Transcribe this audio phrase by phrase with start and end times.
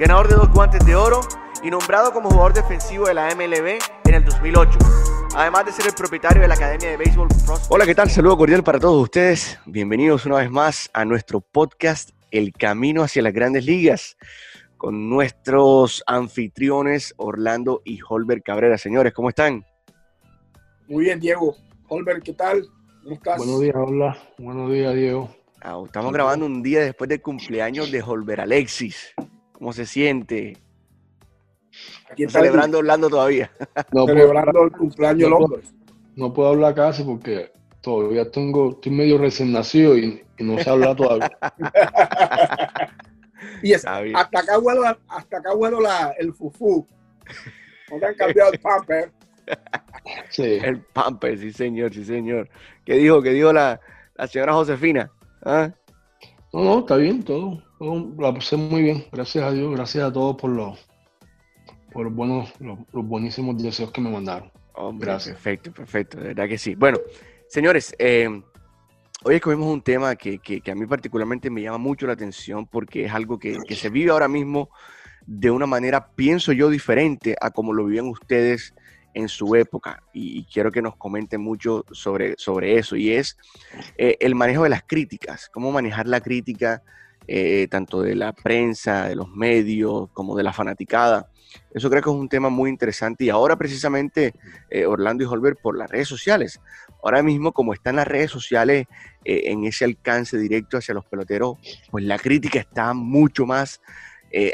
[0.00, 1.20] ganador de dos guantes de oro
[1.62, 4.78] y nombrado como jugador defensivo de la MLB en el 2008.
[5.36, 7.28] Además de ser el propietario de la Academia de Béisbol
[7.68, 8.08] Hola, ¿qué tal?
[8.08, 9.60] Saludo cordial para todos ustedes.
[9.66, 14.16] Bienvenidos una vez más a nuestro podcast El Camino hacia las Grandes Ligas
[14.78, 18.78] con nuestros anfitriones Orlando y Holbert Cabrera.
[18.78, 19.66] Señores, ¿cómo están?
[20.88, 21.54] Muy bien, Diego.
[21.88, 22.66] Holbert, ¿qué tal?
[23.02, 23.36] ¿Cómo estás?
[23.36, 24.16] Buenos días, hola.
[24.38, 25.30] Buenos días, Diego.
[25.60, 29.14] Ah, estamos grabando un día después del cumpleaños de Holbert Alexis.
[29.60, 30.56] ¿Cómo se siente?
[32.10, 33.50] Aquí está celebrando Orlando todavía.
[33.92, 35.38] No celebrando el cumpleaños no,
[36.16, 37.52] no puedo hablar casi porque
[37.82, 41.30] todavía tengo, estoy medio recién nacido y, no sé hablar todavía.
[43.62, 46.86] y hasta acá huelo, hasta acá huelo la, el fufú.
[47.90, 49.12] No te han cambiado el pamper.
[50.30, 50.58] Sí.
[50.62, 52.48] El pamper, sí señor, sí señor.
[52.86, 53.20] ¿Qué dijo?
[53.20, 53.78] ¿Qué dijo la,
[54.14, 55.10] la señora Josefina?
[55.44, 55.70] ¿Ah?
[56.52, 59.04] No, no, está bien, todo, La pasé muy bien.
[59.10, 60.78] Gracias a Dios, gracias a todos por los
[61.92, 64.50] por los, buenos, los, buenísimos deseos que me mandaron.
[64.98, 65.34] Gracias.
[65.34, 66.76] Perfecto, perfecto, de verdad que sí.
[66.76, 66.98] Bueno,
[67.48, 68.28] señores, eh,
[69.24, 73.06] hoy escogimos un tema que, que, a mí particularmente me llama mucho la atención porque
[73.06, 74.70] es algo que, que, se vive ahora mismo
[75.26, 78.74] de una manera, pienso yo, diferente a como lo vivían ustedes
[79.14, 80.02] en su época.
[80.12, 82.96] Y, quiero que nos comenten mucho sobre, sobre eso.
[82.96, 83.36] Y es
[83.96, 86.82] eh, el manejo de las críticas, cómo manejar la crítica.
[87.32, 91.30] Eh, tanto de la prensa, de los medios, como de la fanaticada.
[91.72, 94.34] Eso creo que es un tema muy interesante y ahora precisamente
[94.68, 96.60] eh, Orlando y Holbert por las redes sociales.
[97.04, 98.88] Ahora mismo como están las redes sociales
[99.24, 101.58] eh, en ese alcance directo hacia los peloteros,
[101.92, 103.80] pues la crítica está mucho más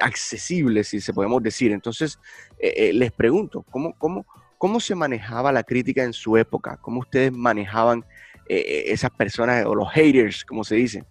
[0.03, 1.72] accesible, si se podemos decir.
[1.72, 2.19] Entonces,
[2.58, 4.26] les pregunto, ¿cómo, cómo,
[4.58, 6.78] ¿cómo se manejaba la crítica en su época?
[6.81, 8.04] ¿Cómo ustedes manejaban
[8.48, 11.04] esas personas o los haters, como se dice?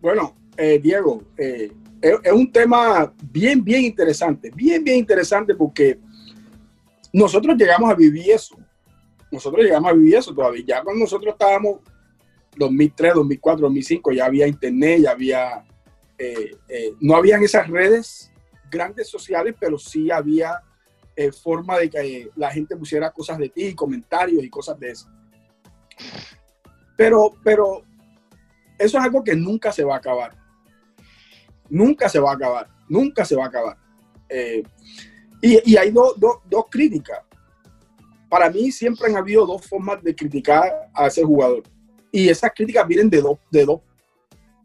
[0.00, 0.36] Bueno,
[0.80, 5.98] Diego, es, un tema bien, bien interesante, bien, bien interesante porque
[7.12, 8.56] nosotros llegamos a vivir eso.
[9.30, 10.64] Nosotros llegamos a vivir eso todavía.
[10.66, 11.80] Ya cuando nosotros estábamos
[12.56, 15.64] 2003, 2004, 2005, ya había internet, ya había,
[16.18, 18.30] eh, eh, no habían esas redes
[18.70, 20.62] grandes sociales, pero sí había
[21.16, 25.08] eh, forma de que la gente pusiera cosas de ti, comentarios y cosas de eso.
[26.96, 27.82] Pero, pero
[28.78, 30.48] eso es algo que nunca se va a acabar
[31.68, 33.76] nunca se va a acabar, nunca se va a acabar.
[34.28, 34.62] Eh,
[35.40, 37.20] y, hay dos críticas.
[38.28, 41.62] Para mí siempre han habido dos formas de criticar a ese jugador.
[42.10, 43.80] Y esas críticas vienen de dos, de dos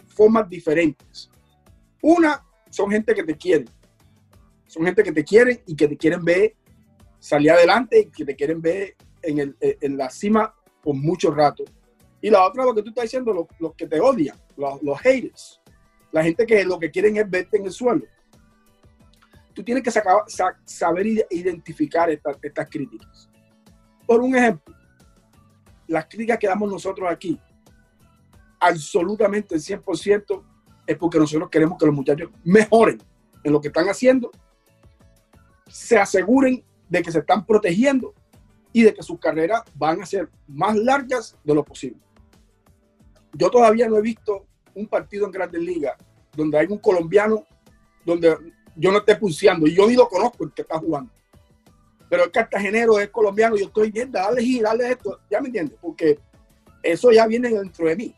[0.07, 1.30] formas diferentes.
[2.01, 3.66] Una, son gente que te quiere.
[4.68, 6.56] Son gente que te quieren y que te quieren ver
[7.19, 11.63] salir adelante y que te quieren ver en, en la cima por mucho rato.
[12.23, 15.61] Y la otra, lo que tú estás diciendo, los, que te odian, los, los haters
[16.13, 18.06] la gente que lo que quieren es verte en el suelo.
[19.53, 23.29] Tú tienes que saber identificar estas críticas.
[24.06, 24.75] Por un ejemplo,
[25.88, 27.39] las críticas que damos nosotros aquí,
[28.59, 30.44] absolutamente el 100%,
[30.85, 33.01] es porque nosotros queremos que los muchachos mejoren
[33.44, 34.29] en lo que están haciendo,
[35.67, 38.13] se aseguren de que se están protegiendo
[38.72, 42.00] y de que sus carreras van a ser más largas de lo posible.
[43.33, 44.45] Yo todavía no he visto
[44.75, 45.95] un partido en Grandes Ligas
[46.35, 47.45] donde hay un colombiano
[48.05, 48.35] donde
[48.75, 51.11] yo no esté pulseando y yo ni lo conozco el que está jugando.
[52.09, 55.77] Pero el cartagenero es colombiano yo estoy viendo, dale giro, dale esto, ya me entiendes,
[55.81, 56.19] porque
[56.81, 58.16] eso ya viene dentro de mí.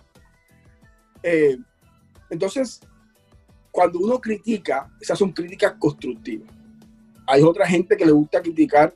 [1.23, 1.57] Eh,
[2.29, 2.81] entonces,
[3.71, 6.49] cuando uno critica, esas son críticas constructivas.
[7.27, 8.93] Hay otra gente que le gusta criticar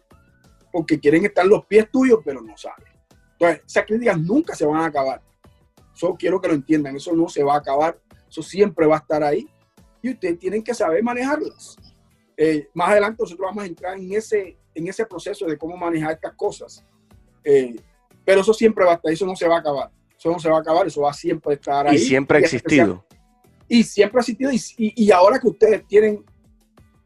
[0.71, 2.85] porque quieren estar los pies tuyos, pero no saben.
[3.33, 5.21] Entonces, esas críticas nunca se van a acabar.
[5.93, 7.99] Solo quiero que lo entiendan, eso no se va a acabar
[8.29, 9.49] eso siempre va a estar ahí
[10.01, 11.75] y ustedes tienen que saber manejarlas.
[12.37, 16.13] Eh, más adelante nosotros vamos a entrar en ese, en ese proceso de cómo manejar
[16.13, 16.85] estas cosas.
[17.43, 17.75] Eh,
[18.23, 19.91] pero eso siempre va a estar, eso no se va a acabar.
[20.17, 21.95] Eso no se va a acabar, eso va a siempre estar ahí.
[21.95, 23.05] Y siempre ha existido.
[23.67, 24.51] Y siempre ha existido.
[24.51, 26.23] Y, y, ahora que ustedes tienen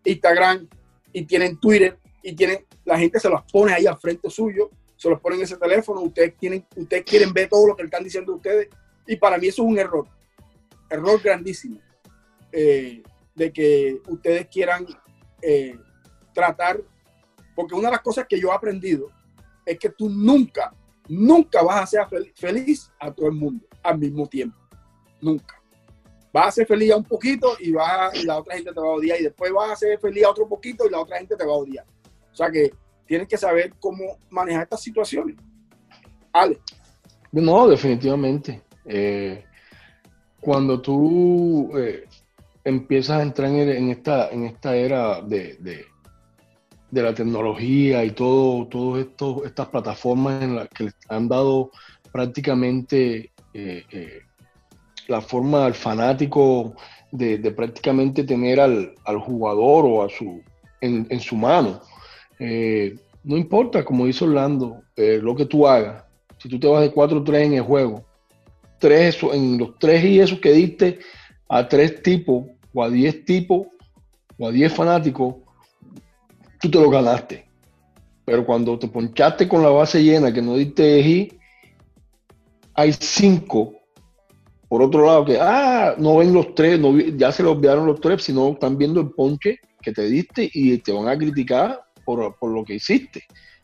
[0.03, 0.67] Instagram
[1.11, 4.71] y tienen Twitter y tienen, la gente se los pone ahí al frente suyo,
[5.03, 8.05] se los pone en ese teléfono, ustedes, tienen, ustedes quieren ver todo lo que están
[8.05, 8.69] diciendo ustedes.
[9.05, 10.07] Y para mí eso es un error
[10.89, 11.79] error grandísimo.
[12.51, 13.03] Eh,
[13.35, 14.85] de que ustedes quieran
[15.41, 15.77] eh,
[16.33, 16.79] tratar,
[17.53, 19.09] porque una de las cosas que yo he aprendido
[19.65, 20.73] es que tú nunca,
[21.09, 24.57] nunca vas a ser feliz a todo el mundo al mismo tiempo.
[25.19, 25.59] Nunca.
[26.31, 28.87] Vas a ser feliz a un poquito y, vas y la otra gente te va
[28.87, 31.35] a odiar y después vas a ser feliz a otro poquito y la otra gente
[31.35, 31.85] te va a odiar.
[32.31, 32.71] O sea que
[33.05, 35.35] tienes que saber cómo manejar estas situaciones.
[36.31, 36.59] Ale.
[37.31, 38.61] No, definitivamente.
[38.85, 39.43] Eh,
[40.39, 42.05] cuando tú eh,
[42.63, 49.07] empiezas a entrar en, esta, en esta era de, de, la tecnología y todo, todas
[49.45, 51.71] estas plataformas en las que les han dado
[52.11, 54.21] prácticamente eh,
[55.07, 56.75] la forma al fanático
[57.11, 60.41] de, prácticamente tener al, jugador o a su,
[60.81, 61.81] en, su mano.
[62.39, 66.03] No importa, como dice Orlando, lo que tú hagas.
[66.37, 68.03] Si tú te vas de 4-3 en el juego,
[68.83, 70.99] tres, en los tres y esos que diste
[71.47, 72.43] a tres tipos
[72.73, 73.67] o a diez tipos
[74.37, 75.35] o a diez fanáticos,
[76.59, 77.45] tú te lo ganaste.
[78.25, 81.31] Pero cuando te ponchaste con la base llena, que no diste eji,
[82.73, 83.73] hay cinco.
[84.67, 86.77] Por otro lado, que ah, no ven los tres,
[87.15, 90.77] ya se lo olvidaron los tres, sino están viendo el ponche que te diste y
[90.79, 93.23] te van a criticar por, lo que hiciste.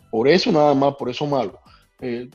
[0.10, 1.60] Por eso nada más, por eso malo.
[2.02, 2.30] Eh,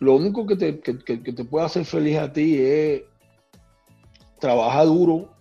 [0.00, 3.02] lo único que te, que, te puede hacer feliz a ti es
[4.38, 5.34] trabajar duro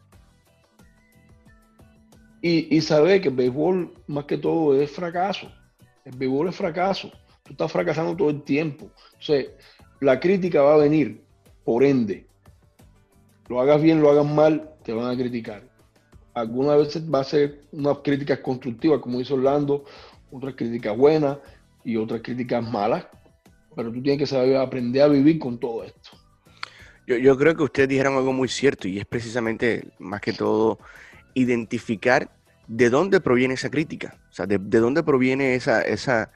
[2.42, 5.52] y, y, saber que el béisbol más que todo es fracaso.
[6.06, 7.12] El béisbol es fracaso.
[7.44, 8.92] Tú estás fracasando todo el tiempo.
[9.14, 9.52] Entonces,
[10.02, 11.24] la crítica va a venir,
[11.64, 12.28] por ende.
[13.48, 15.69] Lo hagas bien, lo hagas mal, te van a criticar.
[16.34, 19.86] Algunas veces va a ser unas críticas constructivas, como dice Orlando,
[20.32, 21.38] otras críticas buenas
[21.84, 23.06] y otras críticas malas,
[23.76, 26.12] pero tú tienes que saber aprender a vivir con todo esto.
[27.08, 30.78] Yo, creo que ustedes dijeron algo muy cierto y es precisamente, más que todo,
[31.34, 32.30] identificar
[32.68, 36.32] de dónde proviene esa crítica, o sea, de, dónde proviene esa, esa,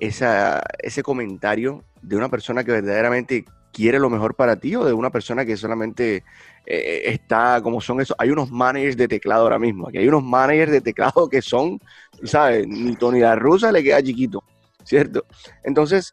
[0.00, 3.44] esa, ese comentario de una persona que verdaderamente
[3.76, 6.24] quiere lo mejor para ti o de una persona que solamente
[6.64, 8.16] eh, está como son esos.
[8.18, 9.88] Hay unos managers de teclado ahora mismo.
[9.88, 11.78] Aquí hay unos managers de teclado que son,
[12.24, 12.66] ¿sabes?
[12.66, 14.42] Ni Tony la Rusa le queda chiquito,
[14.82, 15.26] ¿cierto?
[15.62, 16.10] Entonces,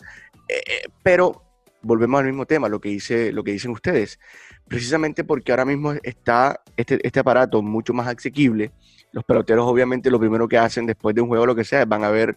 [0.49, 1.41] eh, pero
[1.81, 4.19] volvemos al mismo tema, lo que, dice, lo que dicen ustedes.
[4.67, 8.71] Precisamente porque ahora mismo está este, este aparato mucho más asequible,
[9.13, 12.03] los peloteros obviamente lo primero que hacen después de un juego, lo que sea, van
[12.03, 12.35] a ver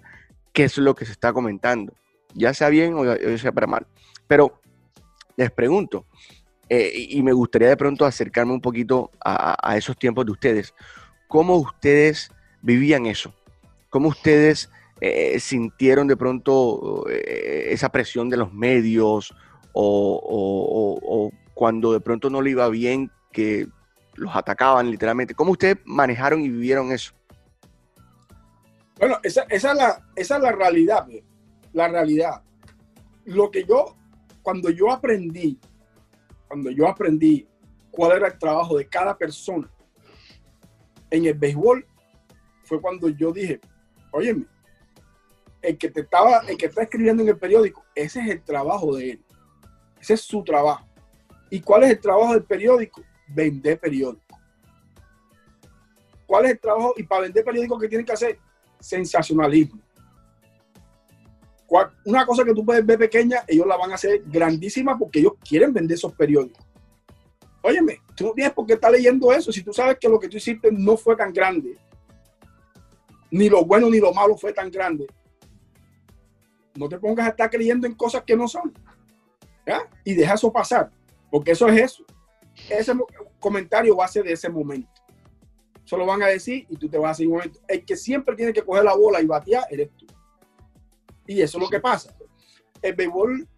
[0.52, 1.92] qué es lo que se está comentando,
[2.32, 3.86] ya sea bien o sea para mal.
[4.28, 4.60] Pero
[5.36, 6.06] les pregunto,
[6.68, 10.74] eh, y me gustaría de pronto acercarme un poquito a, esos tiempos de ustedes,
[11.28, 12.30] ¿cómo ustedes
[12.62, 13.34] vivían eso?
[13.90, 14.68] ¿Cómo ustedes
[15.00, 19.34] eh, sintieron de pronto eh, esa presión de los medios
[19.72, 23.66] o, cuando de pronto no le iba bien que
[24.14, 25.34] los atacaban literalmente.
[25.34, 27.12] ¿Cómo ustedes manejaron y vivieron eso?
[28.98, 31.06] Bueno, esa, es, la, esa es la realidad,
[31.72, 32.42] la realidad.
[33.26, 33.96] Lo que yo,
[34.46, 35.58] cuando yo aprendí,
[36.46, 37.48] cuando yo aprendí
[37.90, 39.68] cuál era el trabajo de cada persona
[41.10, 41.84] en el béisbol,
[42.62, 43.60] fue cuando yo dije,
[44.12, 44.46] óyeme,
[45.62, 48.94] el que te estaba, el que está escribiendo en el periódico, ese es el trabajo
[48.94, 49.24] de él.
[50.00, 50.86] Ese es su trabajo.
[51.50, 53.02] ¿Y cuál es el trabajo del periódico?
[53.26, 54.38] Vender periódico.
[56.24, 56.94] ¿Cuál es el trabajo?
[56.96, 58.38] Y para vender periódico, ¿qué tienen que hacer?
[58.78, 59.82] Sensacionalismo.
[62.04, 65.32] Una cosa que tú puedes ver pequeña, ellos la van a hacer grandísima porque ellos
[65.46, 66.64] quieren vender esos periódicos.
[67.62, 70.28] Óyeme, tú no tienes por qué estar leyendo eso si tú sabes que lo que
[70.28, 71.76] tú hiciste no fue tan grande.
[73.30, 75.06] Ni lo bueno ni lo malo fue tan grande
[76.76, 78.72] no te pongas a estar creyendo en cosas que no son.
[80.04, 80.90] Y deja eso pasar,
[81.30, 82.04] porque eso es eso.
[82.70, 82.92] Ese
[83.40, 84.88] comentario va a ser de ese momento.
[85.84, 87.60] Eso lo van a decir y tú te vas a hacer un momento.
[87.66, 90.06] El que siempre tiene que coger la bola y batear eres tú.
[91.26, 92.16] Y eso es lo que pasa.
[92.82, 93.48] El béisbol,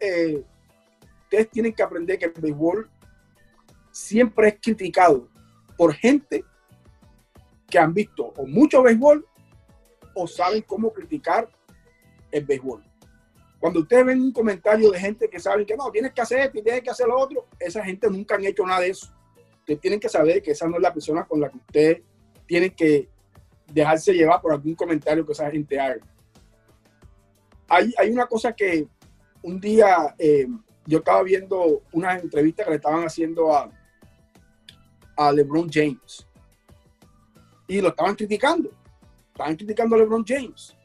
[0.00, 0.42] eh,
[1.24, 2.90] ustedes tienen que aprender que el béisbol
[3.90, 5.28] siempre es criticado
[5.76, 6.44] por gente
[7.68, 9.26] que han visto o mucho béisbol
[10.14, 11.48] o saben cómo criticar
[12.30, 12.84] el béisbol.
[13.58, 16.58] Cuando ustedes ven un comentario de gente que saben que no, tienes que hacer esto
[16.58, 19.12] y tienes que hacer lo otro, esa gente nunca han hecho nada de eso.
[19.60, 22.02] Ustedes tienen que saber que esa no es la persona con la que ustedes
[22.46, 23.08] tienen que
[23.72, 26.00] dejarse llevar por algún comentario que esa gente haga.
[27.68, 28.86] Hay, una cosa que
[29.42, 30.46] un día eh,
[30.86, 33.70] yo estaba viendo una entrevista que le estaban haciendo a,
[35.16, 36.26] a LeBron James
[37.66, 38.70] y lo estaban criticando.
[39.32, 40.76] Estaban criticando a LeBron James.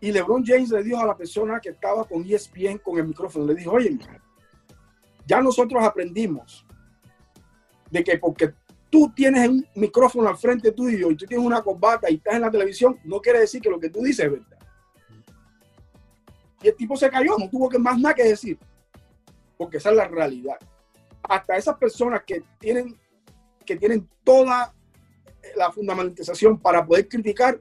[0.00, 3.46] Y LeBron James le dijo a la persona que estaba con ESPN con el micrófono,
[3.46, 3.98] le dijo, oye,
[5.26, 6.66] ya nosotros aprendimos
[7.90, 8.54] de que porque
[8.88, 12.42] tú tienes un micrófono al frente tuyo y tú tienes una corbata y estás en
[12.42, 14.58] la televisión, no quiere decir que lo que tú dices es verdad.
[16.62, 18.58] Y el tipo se cayó, no tuvo que más nada que decir,
[19.56, 20.56] porque esa es la realidad.
[21.22, 22.98] Hasta esas personas que tienen,
[23.64, 24.74] que tienen toda
[25.56, 27.58] la fundamentación para poder criticar,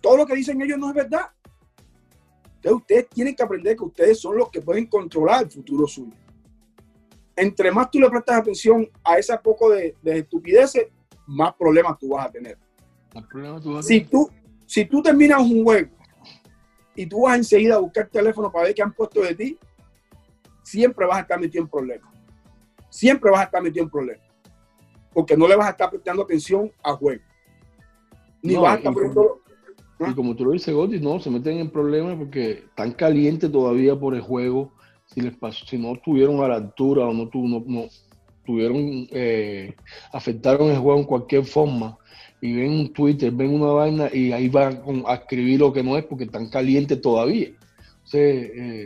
[0.00, 1.30] todo lo que dicen ellos no es verdad.
[2.56, 6.12] Entonces ustedes tienen que aprender que ustedes son los que pueden controlar el futuro suyo.
[7.36, 10.86] Entre más tú le prestas atención a ese poco de, de estupideces,
[11.26, 12.58] más problemas tú vas a tener.
[13.82, 14.30] Si tú,
[14.66, 15.90] si tú terminas un juego
[16.94, 19.58] y tú vas enseguida a buscar el teléfono para ver qué han puesto de ti,
[20.62, 22.12] siempre vas a estar metido en problemas.
[22.88, 24.26] Siempre vas a estar metido en problemas.
[25.12, 27.22] Porque no le vas a estar prestando atención al juego.
[28.42, 28.92] Ni vas a estar
[30.00, 33.98] y como tú lo dices, Gotti, no, se meten en problemas porque están calientes todavía
[33.98, 34.72] por el juego.
[35.06, 37.84] Si les pasó, si no estuvieron a la altura o no, no, no
[38.44, 39.74] tuvieron, eh,
[40.12, 41.96] afectaron el juego en cualquier forma
[42.44, 45.96] y ven un Twitter, ven una vaina y ahí van a escribir lo que no
[45.96, 47.48] es porque están calientes todavía.
[48.12, 48.84] Eh,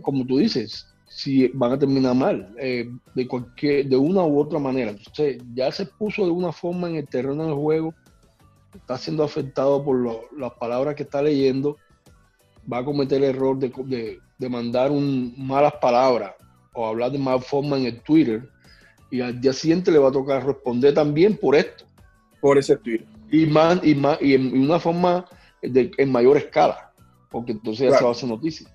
[0.00, 4.58] como tú dices, si van a terminar mal, eh, de cualquier, de una u otra
[4.58, 4.92] manera.
[4.92, 7.94] Entonces, ya se puso de una forma en el terreno del juego
[8.74, 11.76] está siendo afectado por las palabras que está leyendo,
[12.72, 16.32] va a cometer el error de, de, mandar un, malas palabras
[16.72, 18.48] o hablar de mal forma en el Twitter
[19.10, 21.84] y al día siguiente le va a tocar responder también por esto.
[22.42, 23.06] Por ese Twitter.
[23.30, 25.24] Y, más, y, más, y en, una forma
[25.62, 26.92] de, en mayor escala,
[27.30, 28.68] porque entonces ya se va a hacer noticia.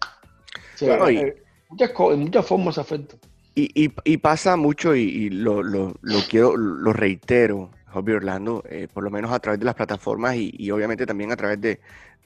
[0.81, 3.17] Eh, muchas, en muchas formas se afecta.
[3.53, 9.03] Y, y, pasa mucho, y, lo, lo, lo, quiero, lo reitero, Hobby Orlando, eh, por
[9.03, 11.79] lo menos a través de las plataformas y, obviamente también a través de,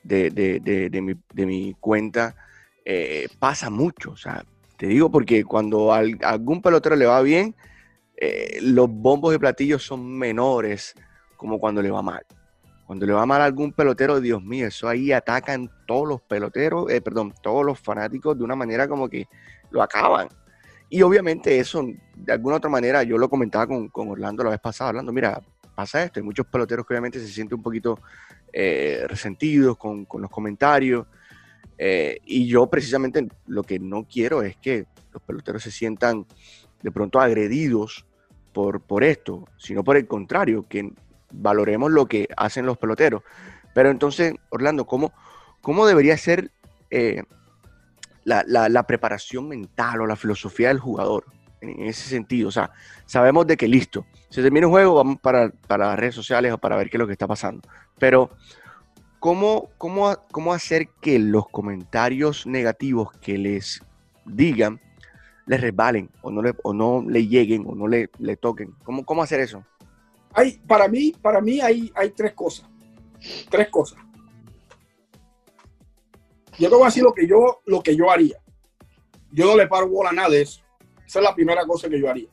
[0.03, 2.35] de, mi, cuenta,
[2.85, 4.11] eh, pasa mucho.
[4.11, 4.45] O sea,
[4.77, 7.55] te digo porque cuando a algún pelotero le va bien,
[8.17, 10.95] eh, los bombos de platillos son menores
[11.41, 12.23] como cuando le va mal.
[12.85, 16.85] Cuando le va mal a algún pelotero, Dios mío, eso ahí atacan todos los peloteros,
[17.03, 19.27] perdón, todos los fanáticos de una manera como que
[19.71, 20.27] lo acaban.
[20.87, 21.83] Y obviamente eso,
[22.15, 25.41] de alguna otra manera, yo lo comentaba con, con Orlando la vez pasada, hablando, mira,
[25.73, 27.97] pasa esto, hay muchos peloteros que obviamente se sienten un poquito
[28.53, 31.07] eh, resentidos con, con, los comentarios.
[31.79, 36.27] Eh, y yo precisamente lo que no quiero es que los peloteros se sientan
[36.83, 38.05] de pronto agredidos
[38.53, 40.91] por, por esto, sino por el contrario, que
[41.33, 43.23] valoremos lo que hacen los peloteros.
[43.73, 45.13] Pero entonces, Orlando, ¿cómo,
[45.61, 46.51] cómo debería ser
[46.89, 47.23] eh,
[48.23, 51.25] la, preparación mental o la filosofía del jugador
[51.61, 52.49] en ese sentido.
[52.49, 52.71] O sea,
[53.05, 56.75] sabemos de que listo, se termina un juego, vamos para, las redes sociales o para
[56.75, 57.67] ver qué es lo que está pasando.
[57.99, 58.31] Pero,
[59.19, 63.81] ¿cómo, cómo, cómo hacer que los comentarios negativos que les
[64.25, 64.79] digan
[65.47, 68.73] les resbalen o no le, o no le lleguen o no le, le toquen?
[68.83, 69.63] ¿Cómo, ¿Cómo hacer eso?
[70.33, 72.69] Hay, para mí, para mí hay, tres cosas.
[73.49, 73.99] Tres cosas.
[76.57, 78.37] Yo te voy a decir lo que yo, lo que yo haría.
[79.31, 80.61] Yo no le paro bola a nada de eso.
[81.05, 82.29] Esa es la primera cosa que yo haría.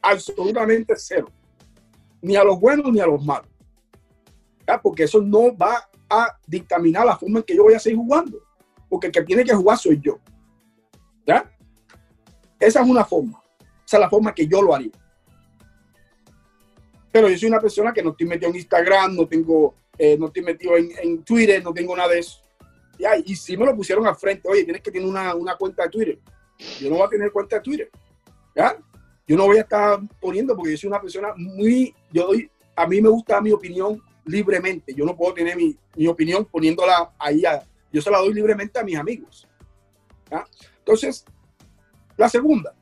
[0.00, 1.28] Absolutamente cero.
[2.22, 3.48] Ni a los buenos ni a los malos.
[4.82, 8.38] Porque eso no va a dictaminar la forma en que yo voy a seguir jugando.
[8.88, 10.18] Porque el que tiene que jugar soy yo.
[11.26, 11.50] ¿Ya?
[12.60, 13.42] Esa es una forma.
[13.84, 14.92] Esa es la forma que yo lo haría.
[17.14, 20.26] Pero yo soy una persona que no estoy metido en Instagram, no tengo, eh, no
[20.26, 22.44] estoy metido en, en Twitter, no tengo nada de eso
[23.24, 25.90] y si me lo pusieron al frente, oye, tienes que tener una, una, cuenta de
[25.90, 26.18] Twitter.
[26.80, 27.90] Yo no voy a tener cuenta de Twitter.
[28.54, 28.76] ¿ya?
[29.26, 32.86] Yo no voy a estar poniendo porque yo soy una persona muy, yo doy, a
[32.86, 34.94] mí me gusta mi opinión libremente.
[34.94, 37.42] Yo no puedo tener mi, mi opinión poniéndola ahí.
[37.92, 39.48] yo se la doy libremente a mis amigos.
[40.78, 41.24] Entonces,
[42.16, 42.74] la segunda,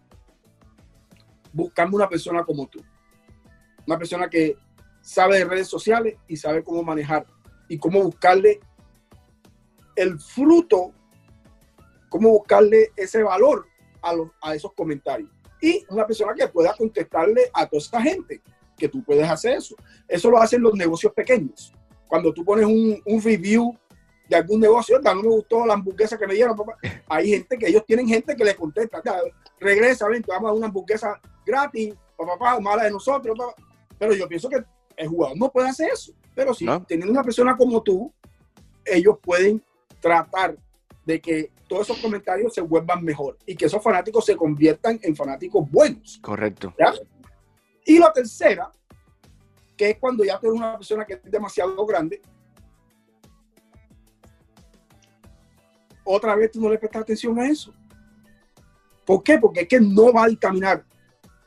[1.53, 2.83] buscando una persona como tú.
[3.87, 4.57] Una persona que
[5.01, 7.27] sabe de redes sociales y sabe cómo manejar
[7.69, 8.61] y cómo buscarle
[9.97, 10.93] el fruto,
[12.09, 13.67] cómo buscarle ese valor
[14.01, 15.31] a, los, a esos comentarios.
[15.61, 18.43] Y una persona que pueda contestarle a toda esa gente,
[18.77, 19.77] que tú puedes hacer eso.
[20.09, 21.73] Eso lo hacen los negocios pequeños.
[22.09, 23.77] Cuando tú pones un, review
[24.29, 26.77] de algún negocio, no me gustó la hamburguesa que me dieron, papá.
[27.09, 29.01] Hay gente que ellos tienen gente que les contesta,
[29.61, 33.39] regresa, ven, vamos a una hamburguesa gratis, papá, papá, mala de nosotros,
[34.02, 34.64] Pero yo pienso que
[34.97, 36.12] el jugador no puede hacer eso.
[36.35, 38.12] Pero si teniendo una persona como tú,
[38.85, 39.62] ellos pueden
[40.00, 40.56] tratar
[41.06, 45.14] de que todos esos comentarios se vuelvan mejor y que esos fanáticos se conviertan en
[45.14, 46.18] fanáticos buenos.
[46.21, 46.75] Correcto.
[47.87, 48.73] Y la tercera,
[49.76, 52.21] que es cuando ya tú eres una persona que es demasiado grande,
[56.02, 57.73] otra vez tú no le prestas atención a eso.
[59.04, 59.38] ¿Por qué?
[59.38, 60.85] Porque es que no va a dictaminar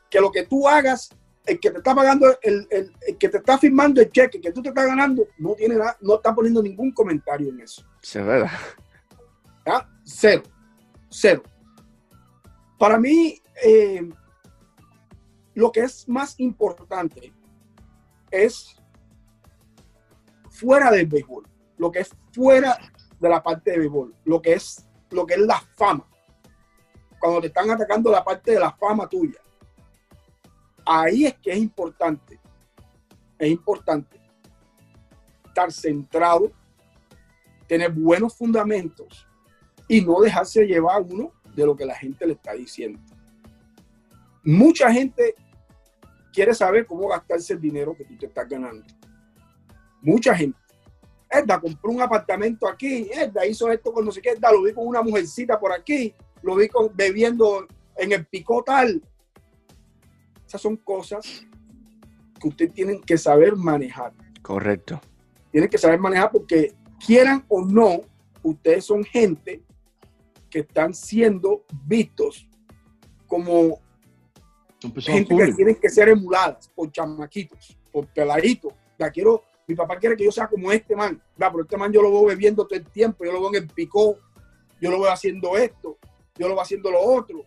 [0.08, 1.10] que lo que tú hagas
[1.46, 4.52] el que te está pagando, el, el, el, que te está firmando el cheque, que
[4.52, 7.84] tú te estás ganando, no tiene nada, no está poniendo ningún comentario en eso.
[8.02, 8.50] Sí, es verdad.
[9.64, 9.88] ¿Ya?
[10.04, 10.42] Cero.
[11.08, 11.42] Cero.
[12.78, 14.08] Para mí, eh,
[15.54, 17.32] lo que es más importante
[18.30, 18.76] es
[20.50, 21.48] fuera del béisbol,
[21.78, 22.76] lo que es fuera
[23.18, 26.06] de la parte de béisbol, lo que es, lo que es la fama.
[27.18, 29.40] Cuando te están atacando la parte de la fama tuya.
[30.86, 32.38] Ahí es que es importante,
[33.38, 34.20] es importante
[35.44, 36.52] estar centrado,
[37.66, 39.26] tener buenos fundamentos
[39.88, 43.00] y no dejarse llevar uno de lo que la gente le está diciendo.
[44.44, 45.34] Mucha gente
[46.32, 48.84] quiere saber cómo gastarse el dinero que tú te estás ganando.
[50.02, 50.58] Mucha gente.
[51.28, 54.72] Edda compró un apartamento aquí, Edda hizo esto con no sé qué, Edda lo vi
[54.72, 57.66] con una mujercita por aquí, lo vi con, bebiendo
[57.96, 59.02] en el picó tal.
[60.46, 61.46] Esas son cosas
[62.40, 64.12] que ustedes tienen que saber manejar.
[64.42, 65.00] Correcto.
[65.50, 66.74] Tienen que saber manejar porque
[67.04, 68.00] quieran o no,
[68.42, 69.62] ustedes son gente
[70.50, 72.48] que están siendo vistos
[73.26, 73.80] como
[74.98, 78.72] gente que tienen que ser emuladas por chamaquitos, por peladitos.
[78.98, 81.52] La quiero, mi papá quiere que yo sea como este man, ¿verdad?
[81.52, 83.68] pero este man yo lo veo bebiendo todo el tiempo, yo lo veo en el
[83.68, 84.16] picó,
[84.80, 85.98] yo lo veo haciendo esto,
[86.36, 87.42] yo lo veo haciendo lo otro.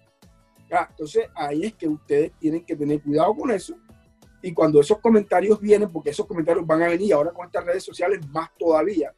[0.72, 3.76] Entonces ahí es que ustedes tienen que tener cuidado con eso.
[4.42, 7.84] Y cuando esos comentarios vienen, porque esos comentarios van a venir ahora con estas redes
[7.84, 9.14] sociales más todavía,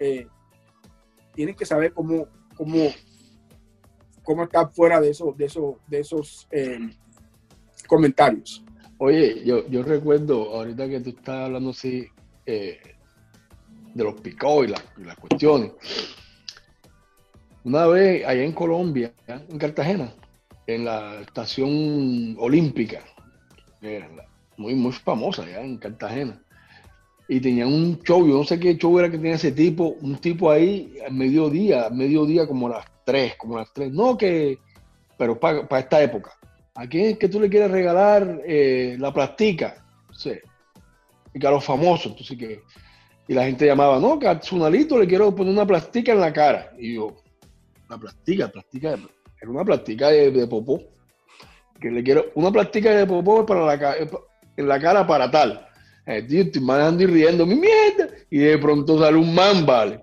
[0.00, 0.26] eh,
[1.34, 2.88] tienen que saber cómo, cómo,
[4.22, 6.78] cómo estar fuera de esos, de esos, de esos eh,
[7.86, 8.64] comentarios.
[8.98, 12.06] Oye, yo, yo recuerdo ahorita que tú estás hablando así
[12.46, 12.80] eh,
[13.94, 15.72] de los picos y, la, y, las cuestiones.
[17.64, 20.12] Una vez allá en Colombia, en Cartagena,
[20.66, 23.00] en la estación olímpica,
[24.56, 26.40] muy, muy famosa allá en Cartagena,
[27.28, 30.16] y tenían un show, yo no sé qué show era que tenía ese tipo, un
[30.16, 34.16] tipo ahí a mediodía, a mediodía como a las 3, como a las 3, no
[34.16, 34.58] que,
[35.16, 36.32] pero para, para esta época.
[36.76, 39.84] ¿A quién es que tú le quieres regalar eh, la plastica?
[40.12, 40.32] Sí.
[41.32, 42.62] Y a los famosos, entonces que.
[43.26, 46.32] Y la gente llamaba, no, que a Zunalito le quiero poner una plastica en la
[46.32, 46.72] cara.
[46.78, 47.16] Y yo,
[47.88, 48.98] la plastica, plastica,
[49.48, 50.82] una plastica de, popó.
[51.80, 53.96] Que le quiero, una plastica de popó para la,
[54.56, 55.68] en la cara para tal.
[56.06, 58.14] Eh, estoy manejando y riendo, mi mierda.
[58.30, 60.00] Y de pronto sale un man, vale.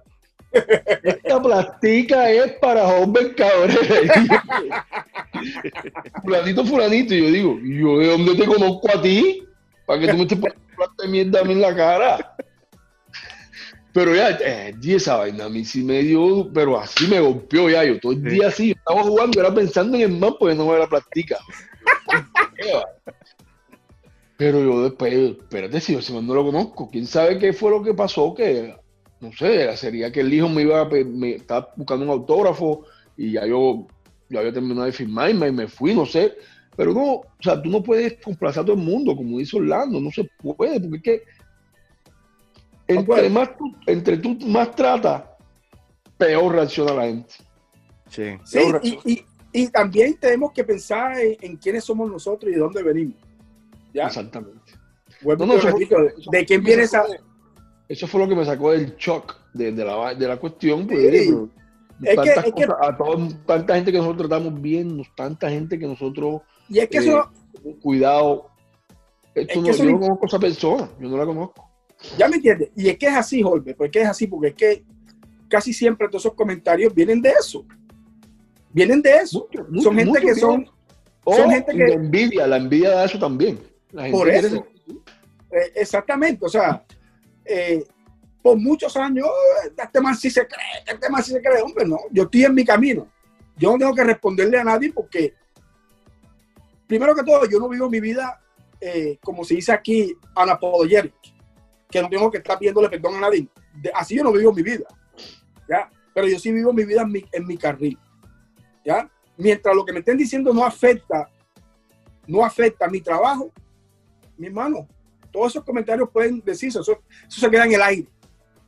[0.51, 4.43] Esta plastica es para Homer Cabrera.
[6.23, 7.13] fulanito, fulanito.
[7.13, 9.43] Y yo digo, ¿y yo de dónde te conozco a ti?
[9.85, 12.35] Para que tú me estés poniendo plata de mierda a mí en la cara.
[13.93, 17.83] Pero ya, eh, esa vaina a mí sí me dio, pero así me golpeó ya.
[17.83, 20.67] Yo todo el día así, yo estaba jugando, era pensando en el man porque no
[20.67, 21.37] me la plastica.
[24.37, 27.93] Pero yo después, espérate, si yo no lo conozco, quién sabe qué fue lo que
[27.93, 28.75] pasó, que
[29.19, 33.33] no sé, sería que el hijo me iba a, me estaba buscando un autógrafo y
[33.33, 33.85] ya yo,
[34.29, 36.33] yo había terminado de firmar y me, me, fui, no sé.
[36.75, 39.99] Pero no, o sea, tú no puedes complacer a todo el mundo, como dice Orlando,
[39.99, 41.23] no se puede, porque es que
[42.93, 45.23] entre, más tú, entre tú más tratas,
[46.17, 47.33] peor reacciona la gente.
[48.09, 52.55] Sí, sí y, y, y, también tenemos que pensar en, en, quiénes somos nosotros y
[52.55, 53.15] de dónde venimos.
[53.93, 54.07] ¿ya?
[54.07, 54.73] Exactamente.
[55.21, 57.03] Bueno, no, no, repito, de, de quién viene esa...
[57.87, 60.87] Eso fue lo que me sacó del shock de, de, la, de la, cuestión.
[60.87, 61.33] Pues, sí.
[62.03, 65.87] es que, es que, a todo, tanta gente que nosotros tratamos bien, tanta gente que
[65.87, 66.41] nosotros.
[66.69, 67.29] Y es que eh, eso.
[67.81, 68.49] Cuidado.
[69.35, 71.70] Esto es no, yo no conozco a esa persona, yo no la conozco.
[72.17, 72.69] Ya me entiendes.
[72.75, 74.83] Y es que es así, Jorge, porque es así, porque es que
[75.47, 77.65] casi siempre todos esos comentarios vienen de eso.
[78.71, 79.47] Vienen de eso.
[79.51, 80.69] Mucho, mucho, son gente que son.
[81.23, 81.87] Oh, son gente que.
[81.87, 83.59] La envidia, la envidia da eso también.
[84.11, 84.65] por eso.
[85.51, 86.81] Eh, exactamente, o sea
[87.45, 87.83] eh,
[88.41, 89.27] por muchos años,
[89.77, 92.55] este man sí se cree, este man sí se cree, hombre, no, yo estoy en
[92.55, 93.07] mi camino.
[93.55, 95.35] Yo no tengo que responderle a nadie porque,
[96.87, 98.41] primero que todo, yo no vivo mi vida,
[98.79, 101.15] eh, como se dice aquí, anapologética,
[101.91, 103.47] que no tengo que estar pidiéndole perdón a nadie.
[103.93, 104.85] Así yo no vivo mi vida,
[105.69, 105.89] ¿ya?
[106.13, 107.97] Pero yo sí vivo mi vida en mi, en mi carril,
[108.83, 109.09] ¿ya?
[109.37, 111.29] Mientras lo que me estén diciendo no afecta,
[112.27, 113.51] no afecta mi trabajo,
[114.37, 114.87] mi hermano,
[115.31, 118.07] todos esos comentarios pueden decirse, eso, eso se queda en el aire.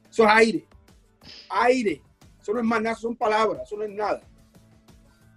[0.10, 0.68] Eso es aire.
[1.50, 2.02] Aire.
[2.42, 4.22] Eso no es más nada, son palabras, eso no es nada.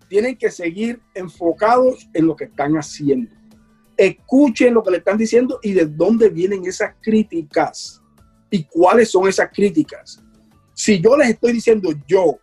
[0.08, 3.35] Tienen que seguir enfocados en lo que están haciendo.
[3.96, 8.02] Escuchen lo que le están diciendo y de dónde vienen esas críticas
[8.50, 10.22] y cuáles son esas críticas.
[10.74, 12.38] Si yo les estoy diciendo, yo,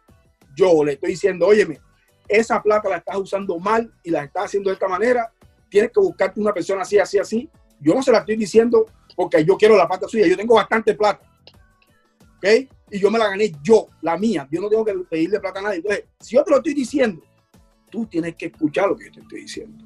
[0.56, 1.80] yo le estoy diciendo, óyeme,
[2.28, 5.32] esa plata la estás usando mal y la estás haciendo de esta manera,
[5.70, 7.50] tienes que buscarte una persona así, así, así.
[7.80, 8.86] Yo no se la estoy diciendo
[9.16, 11.30] porque yo quiero la plata suya, yo tengo bastante plata.
[12.38, 12.70] ¿Ok?
[12.92, 14.48] Y yo me la gané yo, la mía.
[14.52, 15.78] Yo no tengo que pedirle plata a nadie.
[15.78, 17.24] Entonces, si yo te lo estoy diciendo,
[17.90, 19.84] tú tienes que escuchar lo que yo te estoy diciendo.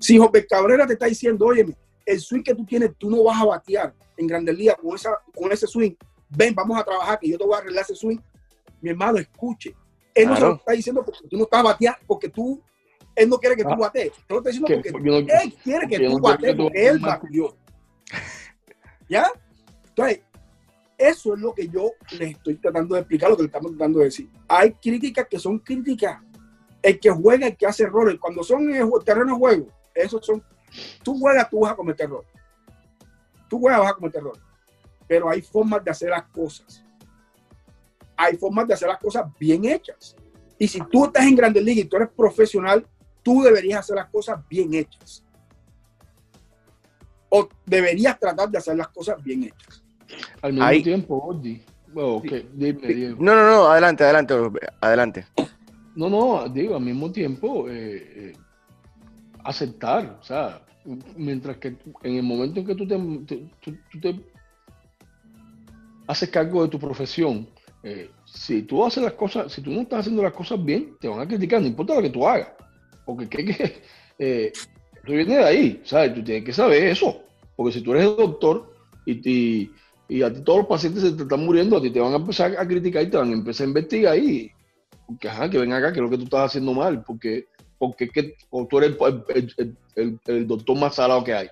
[0.00, 1.66] Si José Cabrera te está diciendo, oye,
[2.06, 5.10] el swing que tú tienes, tú no vas a batear en Grandes Ligas con, esa,
[5.34, 5.92] con ese swing.
[6.30, 8.18] Ven, vamos a trabajar, que yo te voy a arreglar ese swing.
[8.80, 9.74] Mi hermano, escuche.
[10.14, 12.60] Él no se lo está diciendo porque tú no estás bateando, porque tú,
[13.14, 13.76] él no quiere que tú ah.
[13.76, 14.12] batees.
[14.26, 15.08] Te lo está diciendo porque
[15.42, 17.56] él quiere que tú batees, porque él batió.
[19.08, 19.30] ¿Ya?
[19.88, 20.20] Entonces,
[20.96, 23.98] eso es lo que yo les estoy tratando de explicar, lo que le estamos tratando
[23.98, 24.28] de decir.
[24.48, 26.20] Hay críticas que son críticas.
[26.82, 28.18] El que juega, el que hace errores.
[28.18, 30.42] Cuando son en el terreno de juego, esos son.
[31.02, 32.30] Tú juegas, tú vas a cometer errores.
[33.48, 34.42] Tú juegas, vas a cometer errores.
[35.08, 36.84] Pero hay formas de hacer las cosas.
[38.16, 40.14] Hay formas de hacer las cosas bien hechas.
[40.58, 42.86] Y si tú estás en Grandes Ligas y tú eres profesional,
[43.22, 45.24] tú deberías hacer las cosas bien hechas
[47.30, 49.82] o deberías tratar de hacer las cosas bien hechas.
[50.42, 51.40] Al mismo tiempo,
[51.94, 54.34] No, no, no, adelante, adelante,
[54.80, 55.26] adelante.
[55.94, 58.32] No, no, digo, al mismo tiempo, eh, eh,
[59.44, 60.62] aceptar, o sea,
[61.16, 64.20] mientras que en el momento en que tú te,
[66.06, 67.48] haces cargo de tu profesión,
[67.82, 71.08] eh, si tú haces las cosas, si tú no estás haciendo las cosas bien, te
[71.08, 72.48] van a criticar, no importa lo que tú hagas,
[73.04, 73.44] porque que,
[74.18, 74.52] que
[75.04, 76.14] Tú vienes de ahí, ¿sabes?
[76.14, 77.22] Tú tienes que saber eso.
[77.56, 78.74] Porque si tú eres el doctor
[79.06, 79.70] y,
[80.08, 82.16] y, a ti todos los pacientes se te están muriendo, a ti te van a
[82.16, 84.50] empezar a criticar y te van a empezar a investigar ahí.
[85.06, 87.02] Porque, ajá, que ven acá, que lo que tú estás haciendo mal.
[87.04, 87.46] Porque,
[87.80, 88.36] porque que,
[88.68, 88.94] tú eres
[89.96, 91.48] el, doctor más salado que hay.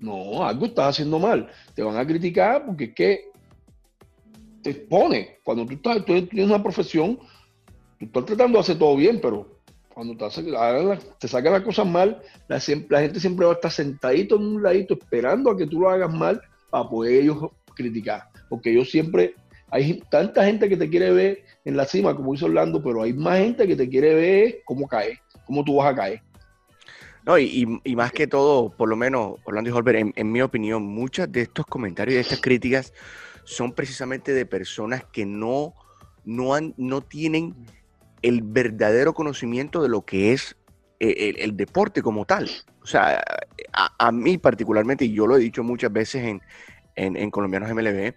[0.00, 1.48] No, algo estás haciendo mal.
[1.76, 3.30] Te van a criticar porque es que
[4.62, 5.38] te expone.
[5.44, 7.20] Cuando tú, estás, tú una profesión,
[8.00, 9.60] tú estás tratando de hacer todo bien, pero
[9.94, 14.62] cuando te, sacan las cosas mal, la, gente siempre va a estar sentadito en un
[14.64, 18.24] ladito esperando a que tú lo hagas mal para poder ellos criticar.
[18.48, 19.36] Porque ellos siempre,
[19.72, 23.12] hay tanta gente que te quiere ver en la cima, como hizo Orlando, pero hay
[23.12, 26.22] más gente que te quiere ver cómo caes, cómo tú vas a caer.
[27.24, 30.82] No, y, más que todo, por lo menos, Orlando y Holber, en, en mi opinión,
[30.82, 32.92] muchas de estos comentarios y de estas críticas
[33.44, 35.74] son precisamente de personas que no,
[36.24, 37.54] no, han, no tienen
[38.22, 40.56] el verdadero conocimiento de lo que es
[41.00, 42.50] eh, el, deporte como tal.
[42.82, 43.22] O sea,
[43.72, 46.42] a, mí particularmente, y yo lo he dicho muchas veces en,
[46.94, 48.14] en, Colombianos MLB,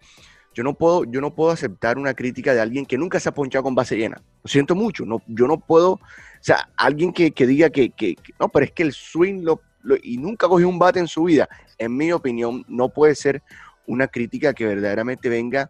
[0.55, 3.33] yo no, puedo, yo no puedo aceptar una crítica de alguien que nunca se ha
[3.33, 4.21] ponchado con base llena.
[4.41, 5.05] Lo siento mucho.
[5.05, 5.99] No, yo no puedo, o
[6.39, 9.59] sea, alguien que, diga que, no, pero es que el swing lo,
[10.01, 13.43] y nunca cogió un bate en su vida, en mi opinión, no puede ser
[13.85, 15.69] una crítica que verdaderamente venga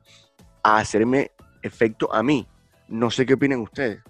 [0.61, 1.31] a hacerme
[1.63, 2.47] efecto a mí.
[2.87, 4.03] No sé qué opinan ustedes.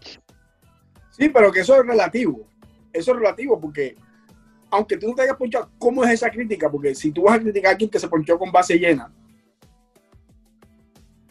[1.12, 2.46] Sí, pero que eso es relativo.
[2.92, 3.96] Eso es relativo porque,
[4.70, 6.70] aunque tú no te hayas ponchado, ¿cómo es esa crítica?
[6.70, 9.10] Porque si tú vas a criticar a alguien que se ponchó con base llena,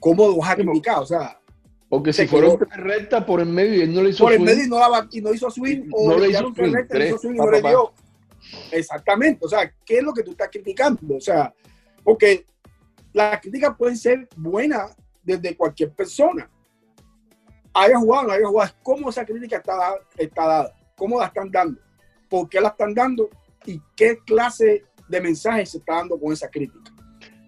[0.04, 0.98] ¿cómo lo vas a criticar?
[0.98, 1.40] O sea,
[1.88, 4.64] porque si fueron recta por el medio y él no le hizo Por el medio
[4.64, 7.34] y no, la, y no hizo swing, o no le hizo swing, recta, hizo swing
[7.34, 7.92] y no le dio.
[8.70, 9.46] Exactamente.
[9.46, 11.16] O sea, ¿qué es lo que tú estás criticando?
[11.16, 11.54] O sea,
[12.02, 12.44] porque
[13.14, 16.50] las críticas pueden ser buenas desde cualquier persona
[17.72, 21.50] haya jugado, no haya jugado, cómo esa crítica está, dada, está dada, cómo la están
[21.50, 21.80] dando,
[22.28, 23.30] por qué la están dando
[23.64, 26.93] y qué clase de mensaje se está dando con esa crítica.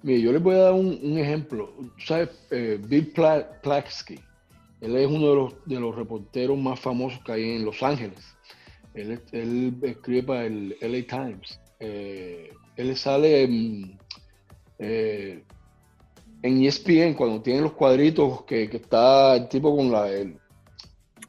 [0.06, 1.74] Mire, yo les voy a dar un, ejemplo.
[1.98, 2.28] ¿Sabes?
[2.52, 4.20] Eh, Bill Plaksky,
[4.80, 8.20] él es uno de los, de los reporteros más famosos que hay en Los Ángeles.
[8.94, 9.20] Él,
[9.82, 11.60] escribe para el LA Times.
[11.80, 13.98] Eh, él sale en,
[14.78, 15.42] eh,
[16.40, 20.08] en ESPN, cuando tienen los cuadritos que, está el tipo con la.
[20.08, 20.38] El,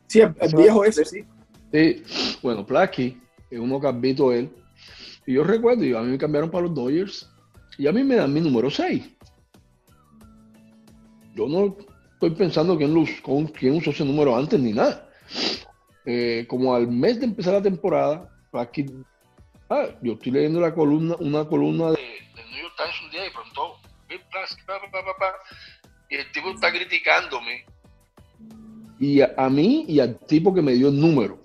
[0.06, 1.26] sí, el, viejo ese, sí.
[1.74, 2.04] Sí,
[2.44, 4.52] bueno, Placky, es uno que visto él.
[5.26, 7.28] Y yo recuerdo, y a mí me cambiaron para los Dodgers,
[7.78, 9.04] y a mí me dan mi número 6.
[11.36, 11.78] Yo no
[12.14, 15.10] estoy pensando quién, con, quién usó ese número antes ni nada.
[16.06, 18.86] Eh, como al mes de empezar la temporada, Placky,
[19.70, 23.30] ah, yo estoy leyendo la columna, una columna de, New York Times un día y
[23.32, 23.78] pronto
[26.10, 27.66] y el tipo está criticándome.
[29.00, 31.40] Y a, mí y al tipo que me dio el número.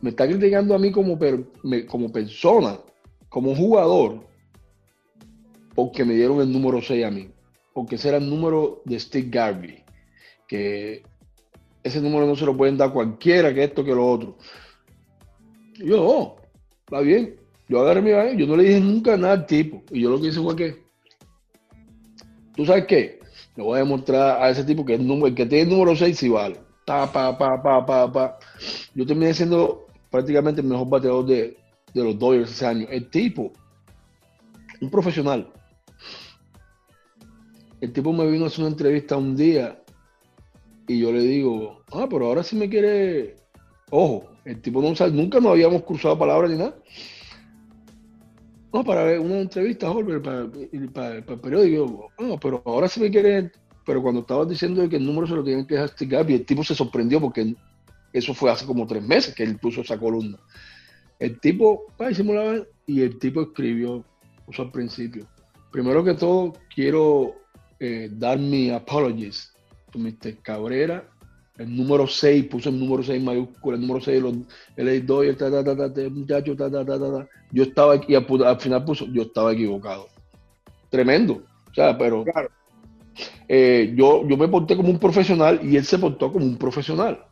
[0.00, 1.18] Me está criticando a mí como,
[1.86, 2.78] como persona,
[3.28, 4.26] como jugador,
[5.74, 7.30] porque me dieron el número 6 a mí.
[7.72, 9.84] Porque ese era el número de Steve Garvey.
[10.46, 11.02] Que
[11.82, 14.36] ese número no se lo pueden dar cualquiera, que esto, que lo otro.
[15.78, 16.36] yo, no,
[16.84, 17.36] está bien.
[17.68, 19.82] Yo agarré mi yo no le dije nunca nada al tipo.
[19.90, 20.84] Y yo lo que hice fue que
[22.54, 23.18] ¿Tú sabes qué?
[23.56, 26.16] Le voy a demostrar a ese tipo que el, número, que tiene el número 6
[26.16, 26.56] sí vale.
[26.86, 28.38] Pa, pa, pa, pa, pa, pa.
[28.94, 31.56] Yo terminé siendo prácticamente el mejor bateador de,
[31.92, 32.86] de los Dodgers ese año.
[32.90, 33.52] El tipo,
[34.80, 35.48] un profesional,
[37.84, 39.78] el tipo me vino a hacer una entrevista un día
[40.86, 43.36] y yo le digo, ah, pero ahora sí me quiere,
[43.90, 46.76] ojo, el tipo no sabe, nunca nos habíamos cruzado palabras ni nada.
[48.72, 50.50] No, para ver una entrevista, Jorge, para,
[50.92, 52.10] para, el periódico.
[52.18, 53.52] No, pero ahora sí me quiere.
[53.86, 56.64] Pero cuando estabas diciendo que el número se lo tienen que dejar y el tipo
[56.64, 57.54] se sorprendió porque
[58.12, 60.38] eso fue hace como tres meses que él puso esa columna.
[61.18, 64.04] El tipo, pa, hicimos la y el tipo escribió,
[64.44, 65.26] puso al principio.
[65.70, 67.43] Primero que todo, quiero
[67.84, 69.52] eh, dar mi apologies
[69.90, 70.36] to Mr.
[70.42, 71.08] Cabrera
[71.58, 74.34] el número 6, puso el número 6 mayúscula, el número 6, los,
[74.76, 78.14] el 2 el ta, ta, ta, ta, muchacho, ta, ta, ta, ta, Yo estaba aquí,
[78.14, 80.08] al, al final puso, yo estaba equivocado.
[80.90, 81.42] Tremendo.
[81.70, 82.48] O sea, pero claro.
[83.48, 87.24] eh, yo, yo me porté como un profesional y él se portó como un profesional.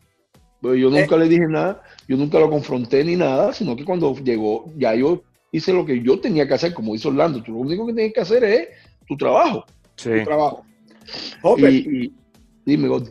[0.60, 1.18] Pero yo nunca eh.
[1.18, 5.22] le dije nada, yo nunca lo confronté ni nada, sino que cuando llegó, ya yo
[5.50, 7.42] hice lo que yo tenía que hacer, como hizo Orlando.
[7.42, 8.68] Tú lo único que tienes que hacer es
[9.08, 9.64] tu trabajo.
[9.96, 10.10] Sí.
[10.10, 10.64] Tu trabajo.
[11.58, 12.14] y, y,
[12.64, 13.10] dime, Gordy.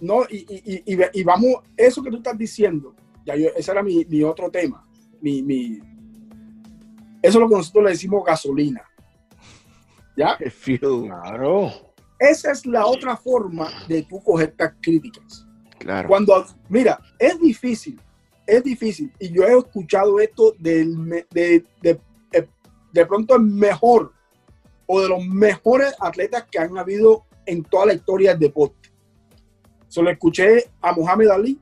[0.00, 0.82] No, y, y,
[1.12, 4.84] y, vamos, eso que tú estás diciendo, ya yo, ese era mi, mi otro tema.
[5.20, 5.78] Mi, mi,
[7.22, 8.82] eso es lo que nosotros le decimos gasolina.
[10.16, 10.36] ¿Ya?
[10.80, 11.70] Claro.
[12.18, 15.46] Esa es la otra forma de tú coger estas críticas.
[15.78, 16.08] Claro.
[16.08, 18.00] Cuando, mira, es difícil,
[18.46, 19.12] es difícil.
[19.18, 22.48] Y yo he escuchado esto del, de, de, de,
[22.92, 24.12] de pronto el mejor
[24.86, 28.82] o de los mejores atletas que han habido en toda la historia del deporte
[29.92, 31.60] se lo escuché a Muhammad Ali,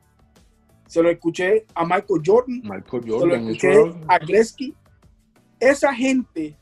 [0.87, 4.77] se lo escuché a Michael Jordan, Michael Jordan se lo escuché a Gretzky.
[5.59, 6.57] Esa gente,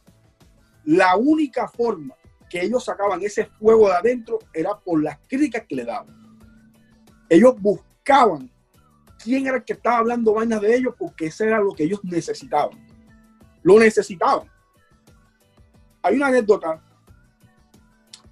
[0.84, 2.14] la única forma
[2.48, 6.16] que ellos sacaban ese fuego de adentro era por las críticas que le daban.
[7.28, 8.50] Ellos buscaban
[9.22, 12.00] quién era el que estaba hablando vainas de ellos porque eso era lo que ellos
[12.02, 12.78] necesitaban.
[13.62, 14.48] Lo necesitaban.
[16.08, 16.80] Hay una anécdota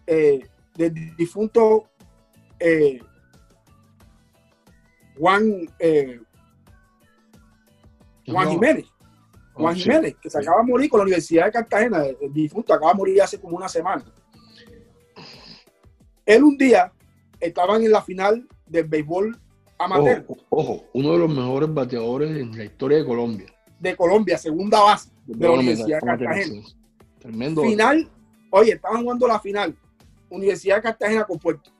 [0.06, 0.40] eh,
[0.74, 1.90] del difunto
[2.58, 2.98] eh,
[5.18, 6.20] Juan, eh,
[8.26, 8.86] Juan Jiménez.
[9.54, 12.72] Oh, Juan Jiménez, que se acaba de morir con la Universidad de Cartagena, el difunto,
[12.72, 14.04] acaba de morir hace como una semana.
[16.24, 16.92] Él un día
[17.38, 19.38] estaban en la final del béisbol
[19.78, 20.26] amateur.
[20.48, 23.46] Ojo, uno de los mejores bateadores en la historia de Colombia.
[23.78, 26.62] De Colombia, segunda base de, la Universidad de Cartagena.
[27.26, 27.62] Tremendo.
[27.62, 28.08] Final,
[28.50, 29.76] oye, estaban jugando la final.
[30.30, 31.70] Universidad de Cartagena con Puerto.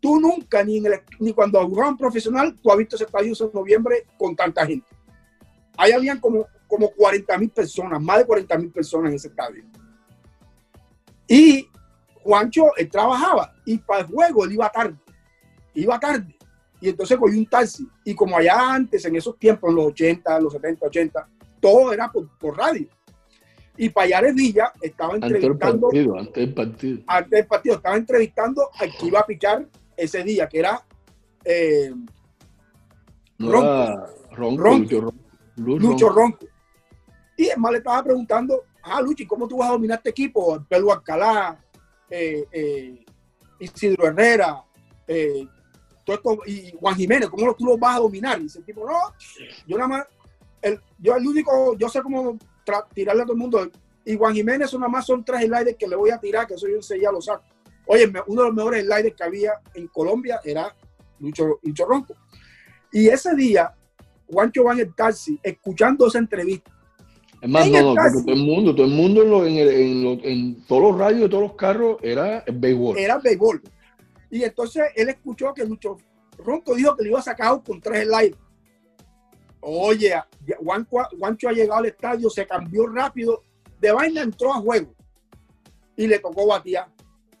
[0.00, 0.82] Tú nunca, ni,
[1.18, 4.86] ni cuando jugaban profesional, tú has visto ese estadio en noviembre con tanta gente.
[5.76, 9.64] Ahí habían como, como 40 mil personas, más de 40 mil personas en ese estadio.
[11.26, 11.68] Y
[12.22, 14.96] Juancho, trabajaba y para el juego él iba tarde.
[15.74, 16.36] Iba tarde.
[16.80, 17.88] Y entonces cogió un taxi.
[18.04, 21.28] Y como allá antes, en esos tiempos, en los 80, los 70, 80,
[21.60, 22.88] todo era por, radio.
[23.80, 25.88] Y Payares Villa estaba entrevistando.
[25.88, 27.76] Antes del partido, antes del partido.
[27.76, 29.66] Estaba entrevistando al que iba a pichar
[29.96, 30.84] ese día, que era
[31.42, 31.90] eh,
[33.38, 35.14] Ronco, Ronco,
[35.56, 36.46] Lucho, Ronco.
[37.38, 40.62] Y el le estaba preguntando, ah, Luchi, ¿cómo tú vas a dominar este equipo?
[40.68, 41.58] Pedro Alcalá,
[42.10, 43.02] eh, eh,
[43.60, 44.62] Isidro Herrera,
[45.08, 48.38] y Juan Jiménez, ¿cómo tú los vas a dominar?
[48.40, 48.98] Y dice el tipo, no,
[49.66, 50.06] yo nada más,
[50.60, 52.36] el, yo el único, yo sé cómo
[52.92, 53.70] tirarle a todo el mundo.
[54.04, 56.66] Y Juan Jiménez nada más son tres sliders que le voy a tirar, que eso
[56.66, 57.44] yo ya lo saco.
[57.86, 60.74] Oye, uno de los mejores sliders que había en Colombia era
[61.18, 62.14] Lucho, Lucho Ronco.
[62.92, 63.72] Y ese día,
[64.26, 66.70] Juancho va en el taxi escuchando esa entrevista.
[67.40, 70.98] Es más, no, no, todo el mundo, todo el mundo en, en, en, todos los
[70.98, 72.98] radios de todos los carros era el béisbol.
[72.98, 73.62] Era el béisbol.
[74.30, 75.96] Y entonces él escuchó que Lucho
[76.38, 78.38] Ronco dijo que le iba a sacar con tres sliders.
[79.60, 80.14] Oye,
[81.18, 83.42] Juancho ha llegado al estadio, se cambió rápido,
[83.78, 84.94] de vaina entró a juego
[85.96, 86.88] y le tocó batear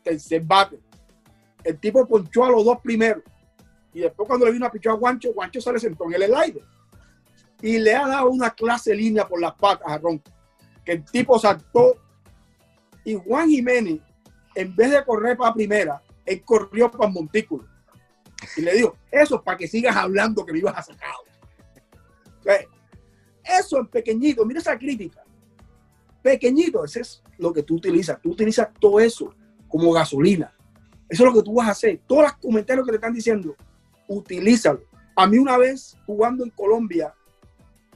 [0.02, 0.80] tercer bate.
[1.64, 3.22] El tipo ponchó a los dos primeros.
[3.92, 6.34] Y después cuando le vino a pichar a Guancho, Guancho se le sentó en el
[6.34, 6.62] aire.
[7.60, 10.30] Y le ha dado una clase línea por las patas a Ronco.
[10.84, 11.96] Que el tipo saltó.
[13.04, 14.00] Y Juan Jiménez,
[14.54, 17.66] en vez de correr para primera, él corrió para el montículo.
[18.56, 21.10] Y le dijo, eso es para que sigas hablando que me ibas a sacar.
[23.44, 25.22] Eso en pequeñito, mira esa crítica.
[26.22, 28.20] Pequeñito, ese es lo que tú utilizas.
[28.20, 29.34] Tú utilizas todo eso
[29.68, 30.54] como gasolina.
[31.08, 32.00] Eso es lo que tú vas a hacer.
[32.06, 33.56] Todos los comentarios que te están diciendo,
[34.06, 34.82] utilízalo.
[35.16, 37.14] A mí una vez jugando en Colombia,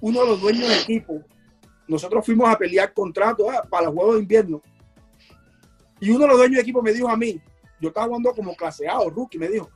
[0.00, 1.22] uno de los dueños del equipo,
[1.86, 4.62] nosotros fuimos a pelear contratos ah, para los Juegos de Invierno.
[6.00, 7.40] Y uno de los dueños del equipo me dijo a mí,
[7.80, 9.70] yo estaba jugando como claseado, rookie, me dijo,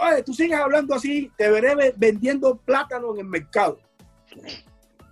[0.00, 3.78] oye, tú sigues hablando así, te veré vendiendo plátano en el mercado.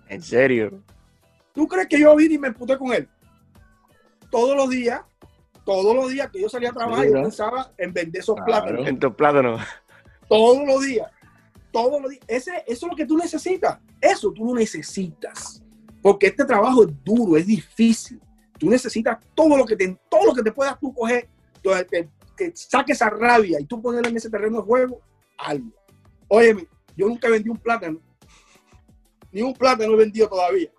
[0.07, 0.83] ¿En serio?
[1.53, 3.07] ¿Tú crees que yo vine y me emputé con él?
[4.31, 5.01] Todos los días,
[5.65, 8.87] todos los días que yo salía a trabajar, yo pensaba en vender esos plátanos.
[8.87, 9.61] En tus plátanos.
[10.27, 11.11] Todos los días.
[11.71, 12.23] Todos los días.
[12.27, 13.79] Ese, eso es lo que tú necesitas.
[13.99, 15.61] Eso tú no necesitas.
[16.01, 18.19] Porque este trabajo es duro, es difícil.
[18.57, 21.27] Tú necesitas todo lo que te, todo lo que te puedas tú coger,
[22.39, 25.01] que saque esa rabia y tú ponerla en ese terreno de juego,
[25.37, 25.71] algo.
[26.27, 27.99] Óyeme, yo nunca vendí un plátano.
[29.31, 30.69] Ni un plátano he vendido todavía.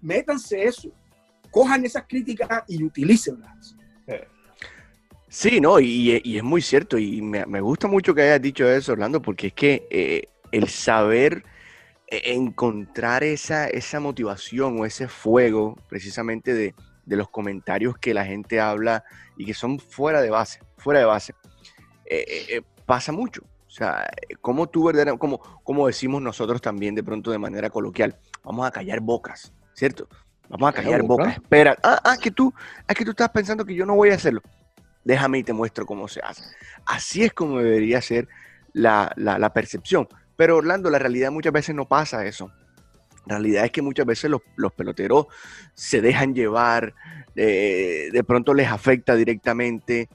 [0.00, 0.90] Métanse eso.
[1.50, 3.74] Cojan esas críticas y utilícenlas.
[5.30, 6.98] Sí, no, y, es muy cierto.
[6.98, 11.44] Y me, gusta mucho que hayas dicho eso, Orlando, porque es que eh, el saber
[12.06, 16.74] e, encontrar esa, esa motivación o ese fuego precisamente de,
[17.16, 19.04] los comentarios que la gente habla
[19.36, 21.34] y que son fuera de base, fuera de base,
[22.06, 23.42] eh, eh, pasa mucho.
[23.66, 24.08] O sea,
[24.40, 28.70] como tú verdaderamente, como, como decimos nosotros también de pronto de manera coloquial, vamos a
[28.70, 30.08] callar bocas, ¿cierto?
[30.48, 31.34] Vamos a callar bocas.
[31.34, 32.52] Espera, ah, ah, que tú,
[32.86, 34.40] ah, que tú estás pensando que yo no voy a hacerlo.
[35.04, 36.42] Déjame y te muestro cómo se hace.
[36.86, 38.28] Así es como debería ser
[38.72, 40.08] la, percepción.
[40.36, 42.50] Pero Orlando, la realidad muchas veces no pasa eso.
[43.28, 45.26] Realidad es que muchas veces los, peloteros
[45.74, 46.94] se dejan llevar,
[47.36, 50.08] eh, de pronto les afecta directamente,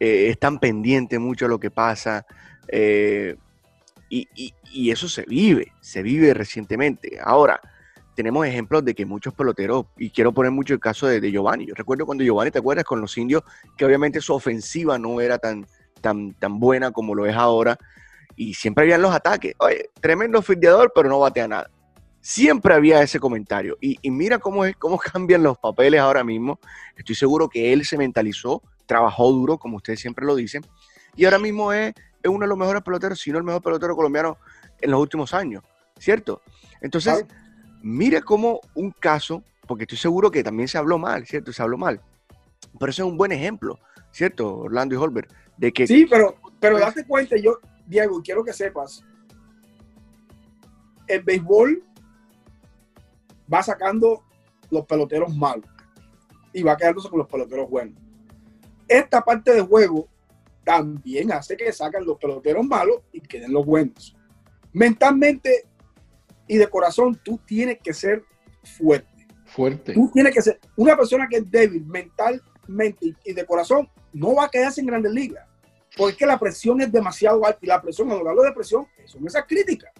[0.00, 2.26] eh, están pendientes mucho de lo que pasa.
[2.68, 3.36] Eh,
[4.10, 7.18] y, eso se vive, se vive recientemente.
[7.22, 7.60] Ahora,
[8.14, 11.66] tenemos ejemplos de que muchos peloteros, y quiero poner mucho el caso de, Giovanni.
[11.66, 12.84] Yo recuerdo cuando Giovanni, ¿te acuerdas?
[12.84, 13.42] Con los indios,
[13.76, 15.66] que obviamente su ofensiva no era tan,
[16.00, 17.78] tan, tan buena como lo es ahora.
[18.36, 19.54] Y siempre habían los ataques.
[19.58, 21.70] Oye, tremendo fildeador, pero no batea nada.
[22.20, 23.76] Siempre había ese comentario.
[23.80, 26.58] Y, mira cómo, es, cómo cambian los papeles ahora mismo.
[26.96, 30.62] Estoy seguro que él se mentalizó, trabajó duro, como ustedes siempre lo dicen.
[31.16, 33.94] Y ahora mismo es es uno de los mejores peloteros, si no el mejor pelotero
[33.94, 34.38] colombiano
[34.80, 35.62] en los últimos años,
[35.98, 36.42] ¿cierto?
[36.80, 37.24] Entonces,
[37.82, 41.52] mira cómo un caso, porque estoy seguro que también se habló mal, ¿cierto?
[41.52, 42.00] Se habló mal.
[42.78, 43.78] Pero ese es un buen ejemplo,
[44.10, 45.30] ¿cierto, Orlando y Holbert?
[45.56, 49.04] De que, sí, pero, pero date cuenta, yo, Diego, quiero que sepas,
[51.06, 51.82] el béisbol
[53.52, 54.24] va sacando
[54.70, 55.68] los peloteros malos
[56.52, 58.00] y va quedándose con los peloteros buenos.
[58.86, 60.08] Esta parte del juego
[60.64, 64.16] también hace que sacan los peloteros malos y queden los buenos.
[64.72, 65.66] Mentalmente
[66.46, 68.24] y de corazón, tú tienes que ser
[68.64, 69.26] fuerte.
[69.44, 69.94] Fuerte.
[69.94, 74.44] Tú tienes que ser una persona que es débil mentalmente y de corazón, no va
[74.44, 75.46] a quedarse en grandes ligas.
[75.96, 79.44] Porque la presión es demasiado alta y la presión, cuando hablo de presión, son esas
[79.46, 79.92] críticas.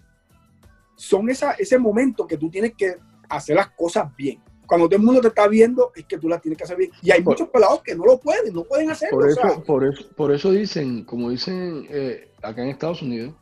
[0.97, 2.97] Son esa, ese momento que tú tienes que
[3.29, 6.43] hacer las cosas bien cuando todo el mundo te está viendo, es que tú las
[6.43, 6.91] tienes que hacer bien.
[7.03, 9.19] Y hay muchos pelados que no lo pueden, no pueden hacerlo.
[9.19, 13.33] Por eso, por eso, por eso dicen, como dicen eh, acá en Estados Unidos,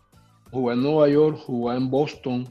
[0.53, 2.49] jugar en Nueva York, jugar en Boston,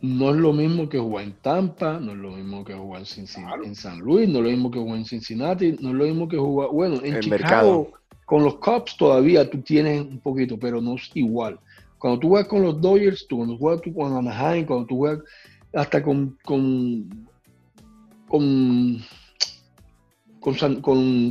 [0.00, 3.64] no es lo mismo que jugar en Tampa, no es lo mismo que jugar en,
[3.64, 6.28] en San Luis, no es lo mismo que jugar en Cincinnati, no es lo mismo
[6.28, 7.92] que jugar, bueno, en Chicago,
[8.24, 11.60] con los Cubs todavía tú tienes un poquito, pero no es igual.
[11.98, 15.24] Cuando tú juegas con los Dodgers, tú, cuando juegas tú con Anaheim, cuando tú juegas
[15.74, 17.08] hasta con, con,
[18.28, 19.04] con,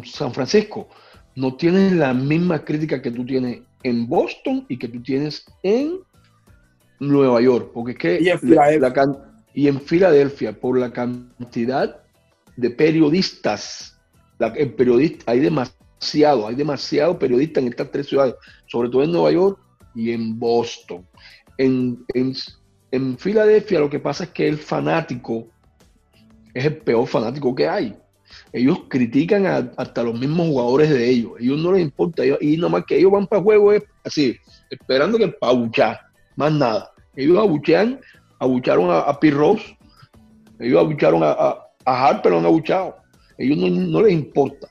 [0.05, 0.89] San, Francisco,
[1.35, 5.99] no tienes la misma crítica que tú tienes en Boston y que tú tienes en
[6.99, 8.93] Nueva York, porque es que y en Filadelfia,
[9.53, 12.01] y en Filadelfia por la cantidad
[12.57, 13.97] de periodistas,
[14.39, 19.31] la, periodista, hay demasiado, hay demasiado periodistas en estas tres ciudades, sobre todo en Nueva
[19.31, 19.59] York
[19.97, 21.05] y en Boston.
[21.57, 22.33] En, en,
[22.91, 25.47] en Filadelfia lo que pasa es que el fanático
[26.53, 27.95] es el peor fanático que hay.
[28.51, 29.45] Ellos critican
[29.77, 31.33] hasta los mismos jugadores de ellos.
[31.37, 32.23] A ellos no les importa.
[32.39, 34.37] y nomás que ellos van para el juego es así,
[34.69, 35.99] esperando que pauchar,
[36.35, 36.91] más nada.
[37.15, 37.99] Ellos abuchean,
[38.39, 39.77] abucharon a, a Rose,
[40.59, 42.95] ellos abucharon a, a, a Harper, han abuchado.
[43.37, 44.67] Ellos no, les importa.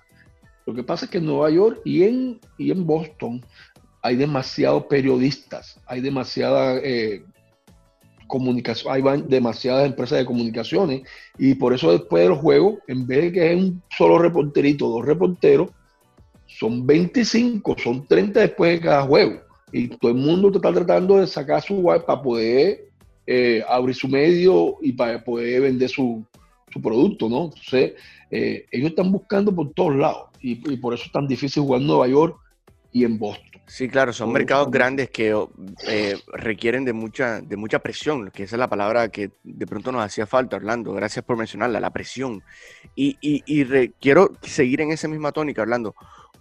[0.67, 3.45] Lo que pasa es que en Nueva York y en, y en Boston
[4.07, 7.25] hay demasiados periodistas, hay demasiada eh,
[8.29, 11.03] comunicación, hay demasiadas empresas de comunicaciones
[11.37, 14.89] y por eso después de los juegos, en vez de que es un solo reporterito,
[14.89, 15.71] dos reporteros,
[16.47, 19.41] son 25, son 30 después de cada juego.
[19.73, 22.89] Y todo el mundo está tratando de sacar su web para poder
[23.27, 26.25] eh, abrir su medio y para poder vender su,
[26.81, 27.47] producto, ¿no?
[27.47, 27.95] Entonces,
[28.31, 31.81] eh, ellos están buscando por todos lados y, y por eso es tan difícil jugar
[31.81, 32.39] en Nueva York
[32.97, 33.61] y en Boston.
[33.67, 35.37] Sí, claro, son mercados grandes que
[35.87, 39.93] eh, requieren de mucha, de mucha presión, que esa es la palabra que de pronto
[39.93, 40.95] nos hacía falta, Orlando.
[40.95, 42.43] Gracias por mencionarla, la presión.
[42.95, 45.95] Y, y, quiero seguir en esa misma tónica, Orlando.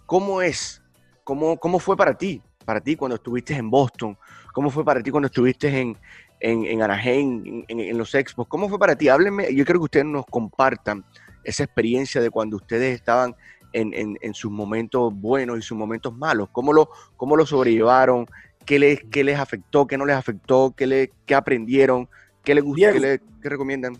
[0.06, 0.80] ¿Cómo es?
[1.24, 2.40] ¿Cómo, ¿Cómo fue para ti?
[2.64, 4.16] Para ti cuando estuviste en Boston.
[4.54, 5.98] ¿Cómo fue para ti cuando estuviste en,
[6.40, 8.48] en, en Anaheim, en, los Expos.
[8.48, 9.10] ¿Cómo fue para ti?
[9.10, 11.04] Háblenme, yo quiero que ustedes nos compartan
[11.44, 13.36] esa experiencia de cuando ustedes estaban
[13.76, 16.48] en, en, sus momentos buenos y sus momentos malos.
[16.50, 18.26] ¿Cómo lo, cómo lo sobrellevaron?
[18.64, 19.86] ¿Qué les, qué les afectó?
[19.86, 20.74] ¿Qué no les afectó?
[20.76, 22.08] ¿Qué, le, qué aprendieron?
[22.42, 22.92] ¿Qué les gustó?
[22.92, 23.98] ¿Qué, le, qué recomiendan?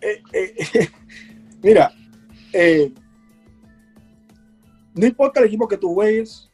[0.00, 0.88] Eh, eh,
[1.62, 1.92] mira,
[2.52, 2.92] eh,
[4.94, 6.50] no importa el equipo que tú juegues,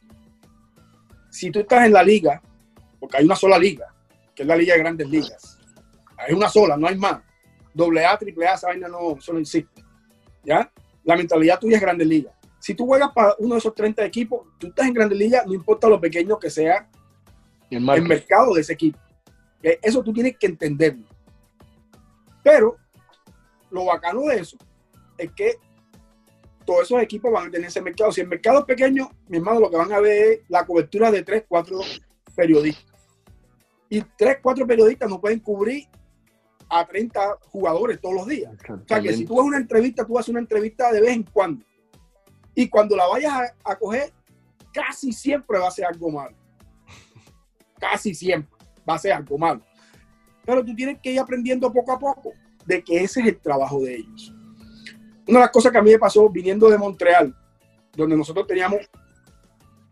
[1.29, 2.41] si tú estás en la liga,
[2.99, 3.93] porque hay una sola liga,
[4.33, 5.59] que es la liga de grandes ligas,
[6.17, 7.21] hay una sola, no hay más.
[7.73, 9.83] Doble A, triple A, esa vaina no, eso no existe.
[10.43, 10.71] ¿Ya?
[11.05, 12.33] La mentalidad tuya es grandes ligas.
[12.59, 15.53] Si tú juegas para uno de esos 30 equipos, tú estás en grandes ligas, no
[15.53, 16.89] importa lo pequeño que sea
[17.69, 18.99] el, el mercado de ese equipo.
[19.61, 21.05] Eso tú tienes que entenderlo.
[22.43, 22.77] Pero
[23.71, 24.57] lo bacano de eso
[25.17, 25.55] es que
[26.65, 28.11] todos esos equipos van a tener ese mercado.
[28.11, 31.11] Si el mercado es pequeño, mi hermano, lo que van a ver es la cobertura
[31.11, 31.79] de 3, 4
[32.35, 32.85] periodistas.
[33.89, 35.87] Y 3, 4 periodistas no pueden cubrir
[36.79, 38.53] a 30 jugadores todos los días.
[38.69, 41.23] O sea que si tú haces una entrevista, tú haces una entrevista de vez en
[41.23, 41.65] cuando.
[42.53, 44.13] Y cuando la vayas a, a coger,
[44.73, 46.35] casi siempre va a ser algo malo.
[47.79, 48.55] Casi siempre
[48.87, 49.61] va a ser algo malo.
[50.45, 52.33] Pero tú tienes que ir aprendiendo poco a poco
[52.65, 54.33] de que ese es el trabajo de ellos.
[55.27, 57.35] Una de las cosas que a mí me pasó viniendo de Montreal,
[57.95, 58.81] donde nosotros teníamos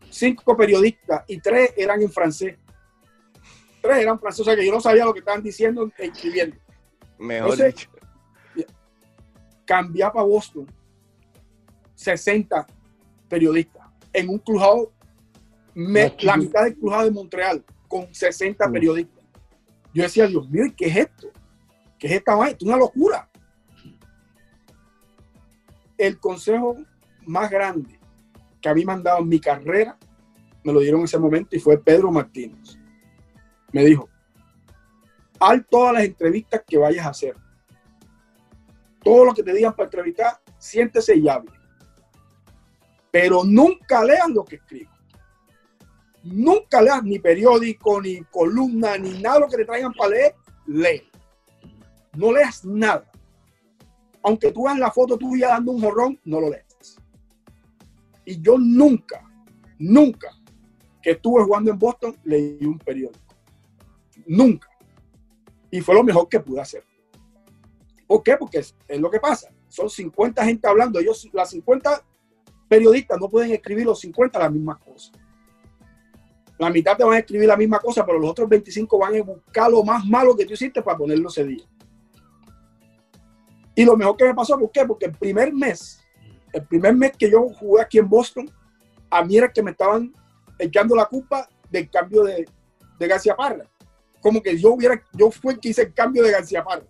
[0.09, 2.57] cinco periodistas y tres eran en francés.
[3.81, 6.55] Tres eran franceses, o sea que yo no sabía lo que estaban diciendo escribiendo.
[7.23, 7.89] Mejor dicho.
[9.65, 10.67] Cambiar para Boston
[11.95, 12.67] 60
[13.29, 14.91] periodistas en un crujado,
[15.73, 18.71] la mitad del crujado de Montreal con 60 mm.
[18.71, 19.23] periodistas.
[19.93, 21.29] Yo decía, Dios mío, ¿qué es esto?
[21.97, 22.57] ¿Qué es esta vaina?
[22.59, 23.29] Es una locura.
[25.97, 26.75] El consejo
[27.25, 27.99] más grande
[28.61, 29.97] que a mí me han dado en mi carrera,
[30.63, 32.77] me lo dieron en ese momento y fue Pedro Martínez.
[33.71, 34.09] Me dijo,
[35.49, 37.35] haz todas las entrevistas que vayas a hacer.
[39.03, 41.51] Todo lo que te digan para entrevistar, siéntese y hable.
[43.11, 44.91] Pero nunca lean lo que escribo.
[46.23, 50.35] Nunca leas ni periódico, ni columna, ni nada lo que te traigan para leer.
[50.65, 51.13] Lee
[52.15, 53.09] no leas nada.
[54.23, 56.97] Aunque tú veas la foto tuya dando un jorrón, no lo leas.
[58.25, 59.21] Y yo nunca,
[59.77, 60.29] nunca
[61.01, 63.35] que estuve jugando en Boston leí un periódico.
[64.25, 64.69] Nunca.
[65.73, 66.83] Y fue lo mejor que pude hacer.
[68.05, 68.37] ¿Por qué?
[68.37, 69.49] Porque es, lo que pasa.
[69.67, 70.99] Son 50 gente hablando.
[70.99, 72.05] Ellos, las 50
[72.69, 75.13] periodistas no pueden escribir los 50 las mismas cosas.
[76.59, 79.23] La mitad te van a escribir la misma cosa, pero los otros 25 van a
[79.23, 81.65] buscar lo más malo que tú hiciste para ponerlo ese día.
[83.73, 84.85] Y lo mejor que me pasó, ¿por qué?
[84.85, 85.99] Porque el primer mes,
[86.51, 88.47] el primer mes que yo jugué aquí en Boston,
[89.09, 90.13] a mí era que me estaban
[90.59, 92.47] echando la culpa del cambio de,
[92.99, 93.67] de García Parra.
[94.23, 96.85] Como que yo hubiera, yo fui el que hice el cambio de García Parra.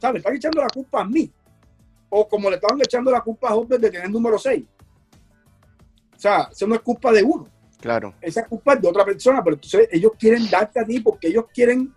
[0.00, 0.12] ¿Sabes?
[0.12, 1.32] Me están echando la culpa a mí.
[2.08, 4.64] O como le estaban echando la culpa a Hopper de tener número 6.
[6.16, 7.48] O sea, eso no es culpa de uno.
[7.80, 8.14] Claro.
[8.20, 11.46] Esa es culpa de otra persona, pero entonces ellos quieren darte a ti porque ellos
[11.52, 11.92] quieren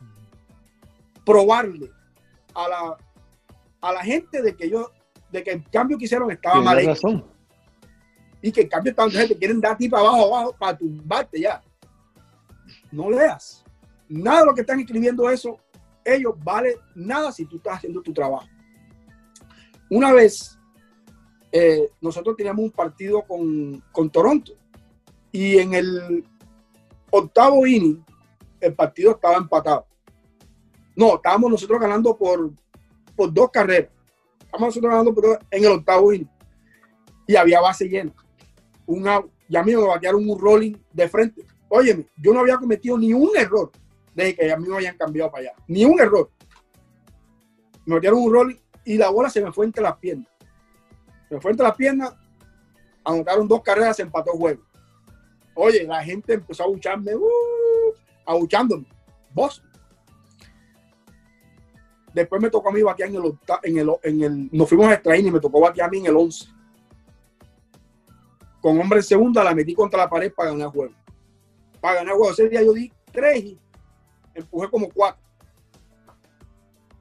[1.23, 1.91] probarle
[2.55, 2.97] a la,
[3.82, 4.91] a la gente de que yo,
[5.32, 7.30] de que el cambio que hicieron estaba mal hecho.
[8.41, 10.78] Y que el cambio estaba, entonces te quieren dar a ti para abajo, abajo, para
[10.78, 11.61] tumbarte ya.
[12.91, 13.64] No leas.
[14.08, 15.60] Nada de lo que están escribiendo eso,
[16.03, 18.47] ellos vale nada si tú estás haciendo tu trabajo.
[19.89, 20.58] Una vez,
[21.51, 24.53] eh, nosotros teníamos un partido con, con Toronto
[25.32, 26.24] y en el
[27.10, 28.03] octavo inning,
[28.60, 29.86] el partido estaba empatado.
[30.95, 32.51] No, estábamos nosotros ganando por
[33.16, 33.89] por dos carreras.
[34.39, 36.30] Estamos nosotros ganando en el octavo inning.
[37.28, 38.14] Y había base llena.
[38.86, 39.03] Un
[39.47, 41.45] Ya me batearon un rolling de frente.
[41.70, 43.72] Óyeme, yo no había cometido ni un error
[44.16, 45.53] desde que a mí me habían cambiado para allá.
[45.68, 46.32] Ni un error.
[47.86, 50.28] Me batearon un rolling y la bola se me fue entre las piernas.
[51.30, 52.16] Se me fue entre las piernas,
[53.03, 54.63] anotaron dos carreras, se empató el juego.
[55.53, 57.93] Oye, la gente empezó a abucharme, uh,
[58.26, 58.86] abuchándome.
[59.34, 59.61] Vos,
[62.16, 64.93] Después me tocó a mí batear en el, en el, en el nos fuimos a
[64.93, 66.47] extraer y me tocó batear a mí en el 11.
[68.61, 70.93] Con hombre en segunda la metí contra la pared para ganar juego.
[71.82, 72.32] Para ganar juego.
[72.32, 73.57] Ese día yo di tres
[74.36, 75.21] empujé como cuatro.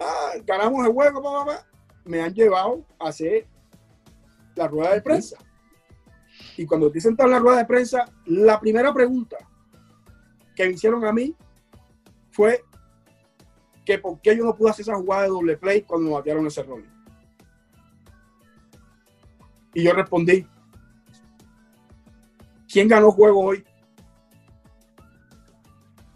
[0.01, 1.67] Ah, ganamos el juego, papá,
[2.05, 3.47] me han llevado a hacer
[4.55, 5.37] la rueda de prensa.
[6.57, 9.37] Y cuando estoy sentado en la rueda de prensa, la primera pregunta
[10.55, 11.35] que me hicieron a mí
[12.31, 12.65] fue
[13.85, 16.47] que por qué yo no pude hacer esa jugada de doble play cuando me batearon
[16.47, 16.85] ese rol.
[19.75, 20.47] Y yo respondí,
[22.69, 23.65] ¿quién ganó juego hoy?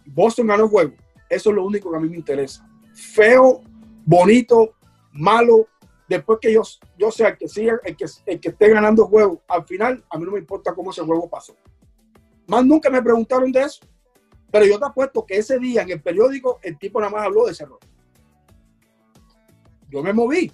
[0.06, 0.94] Boston ganó juego.
[1.28, 2.68] Eso es lo único que a mí me interesa.
[2.94, 3.62] Feo,
[4.04, 4.74] bonito,
[5.12, 5.68] malo,
[6.08, 6.62] después que yo,
[6.96, 10.18] yo sea el que siga, el que, el que esté ganando juego, al final a
[10.18, 11.54] mí no me importa cómo ese juego pasó.
[12.46, 13.80] Más nunca me preguntaron de eso.
[14.50, 17.44] Pero yo te apuesto que ese día en el periódico el tipo nada más habló
[17.44, 17.78] de ese error.
[19.90, 20.50] Yo me moví.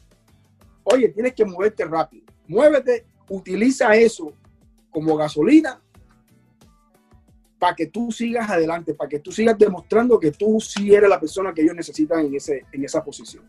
[0.82, 2.26] Oye, tienes que moverte rápido.
[2.48, 4.32] Muévete, utiliza eso
[4.90, 5.80] como gasolina
[7.64, 11.18] para que tú sigas adelante, para que tú sigas demostrando que tú sí eres la
[11.18, 13.42] persona que ellos necesitan en, ese, en esa posición.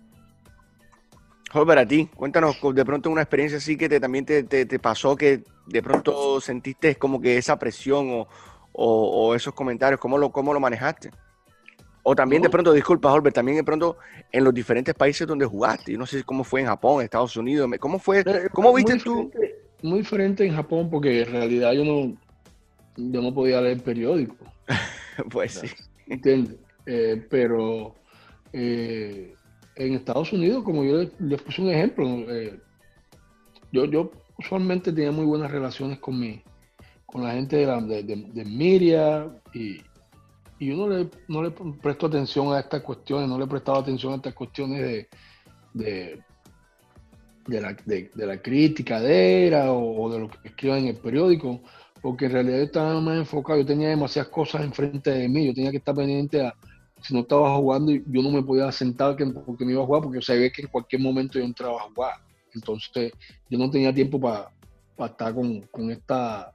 [1.51, 5.17] Joder, a ti, cuéntanos de pronto una experiencia así que te, también te, te, pasó,
[5.17, 8.27] que de pronto sentiste como que esa presión o,
[8.71, 11.11] o, esos comentarios, ¿cómo lo, cómo lo manejaste?
[12.03, 13.97] O también de pronto, disculpa, Holbert, también de pronto
[14.31, 15.91] en los diferentes países donde jugaste.
[15.91, 17.69] Yo no sé cómo fue en Japón, Estados Unidos.
[17.81, 18.21] ¿Cómo fue?
[18.21, 19.29] Eh, ¿Cómo viste tú?
[19.81, 22.15] Muy diferente en Japón porque en realidad yo no,
[22.95, 24.35] yo no podía leer periódico.
[25.31, 25.67] pues sí.
[26.07, 26.57] ¿Entiendes?
[26.85, 27.95] Eh, pero
[28.53, 29.33] eh,
[29.75, 32.05] en Estados Unidos, como yo les, puse un ejemplo,
[33.71, 36.41] yo, yo usualmente tenía muy buenas relaciones con mi,
[37.05, 39.81] con la gente de, la, de, de, Miria y,
[40.59, 44.15] y uno le, no le prestó atención a estas cuestiones, no le prestaba atención a
[44.17, 45.07] estas cuestiones de,
[45.73, 46.23] de,
[47.47, 51.61] de la, de, la crítica de era o, de lo que escriban en el periódico,
[52.05, 55.55] porque en realidad yo estaba más enfocado, yo tenía demasiadas cosas enfrente de mí, yo
[55.55, 56.53] tenía que estar pendiente a,
[57.01, 60.19] si no estaba jugando, yo no me podía sentar porque me iba a jugar, porque
[60.19, 62.13] yo sabía que en cualquier momento yo entraba a jugar.
[62.53, 63.11] Entonces,
[63.49, 64.51] yo no tenía tiempo para
[64.99, 66.53] estar con, con, esta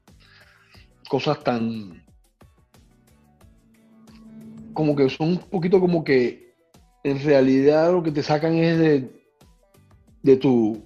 [1.09, 2.01] cosas tan
[4.73, 6.55] como que son un poquito como que
[7.03, 9.25] en realidad lo que te sacan es de,
[10.23, 10.81] de tu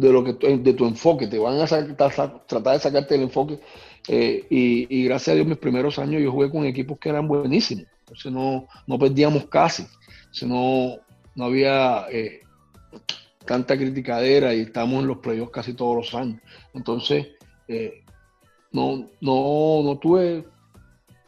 [0.00, 1.26] de lo que de tu enfoque.
[1.26, 3.60] Te van a tratar de sacarte el enfoque.
[4.08, 7.84] Eh, y, gracias a Dios mis primeros años yo jugué con equipos que eran buenísimos.
[8.00, 9.86] Entonces no, no perdíamos casi.
[10.42, 10.96] No,
[11.34, 12.40] no había eh,
[13.44, 16.40] tanta criticadera y estamos en los playoffs casi todos los años.
[16.72, 17.28] Entonces
[17.68, 18.02] eh,
[18.72, 20.44] no, no, no tuve,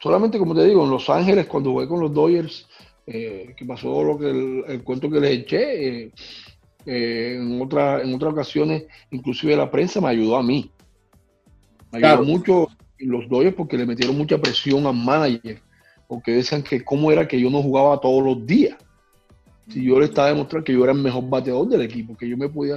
[0.01, 2.69] solamente como te digo, en Los Ángeles cuando jugué con los Dodgers,
[3.05, 6.13] que pasó lo que el, cuento que les eché,
[6.87, 10.71] eh, en, otra, en otras ocasiones, inclusive la prensa me ayudó a mí.
[11.91, 12.69] Me ayudó mucho
[12.99, 15.61] los Dodgers porque le metieron mucha presión al manager,
[16.09, 18.77] porque decían que cómo era que yo no jugaba todos los días
[19.69, 22.37] si yo le estaba demostrando que yo era el mejor bateador del equipo, que yo
[22.37, 22.77] me podía...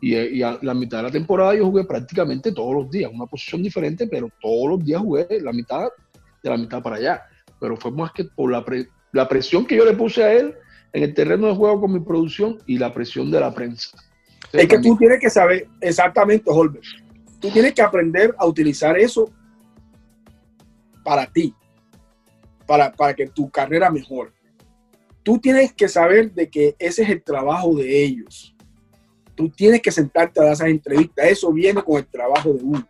[0.00, 3.62] Y, a la mitad de la temporada yo jugué prácticamente todos los días, una posición
[3.62, 5.88] diferente, pero todos los días jugué la mitad
[6.42, 7.22] de la mitad para allá.
[7.58, 8.64] Pero fue más que por la,
[9.12, 10.54] la presión que yo le puse a él
[10.92, 13.96] en el terreno de juego con mi producción y la presión de la prensa.
[14.52, 16.84] es que tú tienes que saber exactamente, Holbert.
[17.40, 19.30] Tú tienes que aprender a utilizar eso
[21.04, 21.54] para ti,
[22.66, 24.32] para, para que tu carrera mejore
[25.22, 28.54] tú tienes que saber de que ese es el trabajo de ellos.
[29.34, 31.26] Tú tienes que sentarte a dar esas entrevistas.
[31.26, 32.88] Eso viene con el trabajo de uno.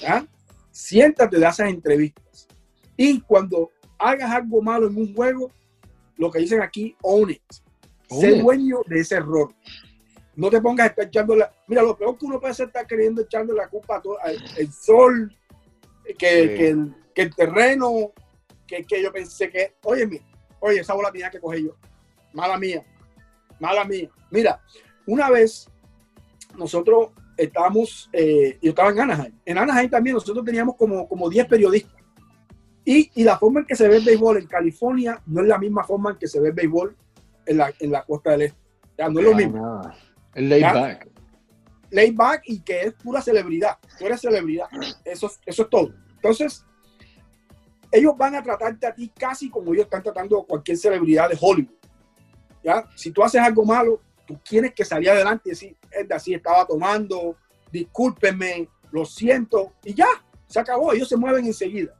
[0.00, 0.26] ¿Ya?
[0.70, 2.48] Siéntate a dar esas entrevistas.
[2.96, 5.50] Y cuando hagas algo malo en un juego,
[6.20, 7.42] lo que dicen aquí, own it.
[8.10, 9.54] Sé dueño de ese error.
[10.36, 11.50] No te pongas a estar echando la.
[11.66, 14.18] Mira, lo peor que uno puede hacer estar queriendo echando la culpa a todo,
[14.58, 15.34] el, sol,
[16.18, 18.12] que, el, terreno,
[18.66, 19.76] que, que yo pensé que.
[19.84, 20.24] Oye, mira,
[20.60, 21.76] oye, esa bola tenía que coger yo.
[22.34, 22.84] Mala mía,
[23.58, 24.10] mala mía.
[24.30, 24.60] Mira,
[25.06, 25.70] una vez
[26.54, 29.34] nosotros estábamos, eh, yo estaba en Anaheim.
[29.46, 31.99] En Anaheim también nosotros teníamos como, como 10 periodistas.
[32.84, 35.58] Y, y, la forma en que se ve el béisbol en California no es la
[35.58, 36.96] misma forma en que se ve el béisbol
[37.46, 38.58] en la, en la costa del este.
[38.96, 39.82] Ya, no es lo mismo.
[40.34, 41.08] El laid back.
[41.90, 43.78] Laid back y que es pura celebridad.
[43.98, 44.66] Tú eres celebridad.
[45.04, 45.92] Eso, eso es todo.
[46.14, 46.64] Entonces,
[47.92, 51.38] ellos van a tratarte a ti casi como ellos están tratando a cualquier celebridad de
[51.40, 51.74] Hollywood.
[52.62, 52.88] ¿ya?
[52.94, 56.66] Si tú haces algo malo, tú tienes que salir adelante y decir, es así, estaba
[56.66, 57.36] tomando,
[57.72, 60.08] discúlpenme, lo siento, y ya,
[60.46, 61.94] se acabó, ellos se mueven enseguida.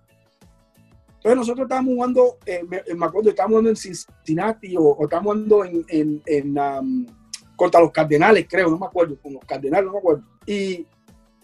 [1.20, 5.64] Entonces nosotros estábamos jugando, eh, me, acuerdo, estábamos jugando en Cincinnati o, o estábamos jugando
[5.66, 7.06] en, en, um,
[7.54, 10.22] contra los Cardenales, creo, no me acuerdo, con los Cardenales, no me acuerdo.
[10.46, 10.86] Y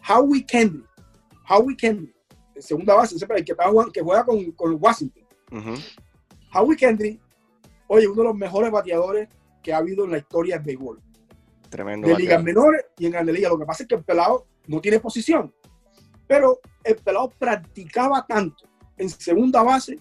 [0.08, 0.88] Howie Kendrick,
[1.46, 2.16] Howie Kendrick,
[2.58, 3.54] segunda base, el que,
[3.92, 5.24] que juega con, con Washington.
[6.54, 7.20] Howie Kendrick,
[7.88, 9.28] oye, uno de los mejores bateadores
[9.62, 11.02] que ha habido en la historia del béisbol.
[11.68, 12.08] Tremendo.
[12.08, 13.52] De ligas menores y en grandes ligas.
[13.52, 15.52] Lo que pasa es que el pelado no tiene posición.
[16.26, 18.64] Pero el pelado practicaba tanto
[18.98, 19.98] en segunda base.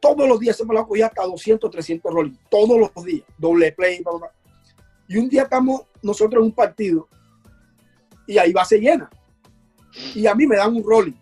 [0.00, 2.36] Todos los días ese pelado cogía hasta 200, 300 rolling.
[2.50, 3.26] Todos los días.
[3.36, 4.02] Doble play.
[5.08, 7.08] Y un día estamos nosotros en un partido
[8.26, 9.10] y ahí base llena.
[10.14, 11.16] Y a mí me dan un rolling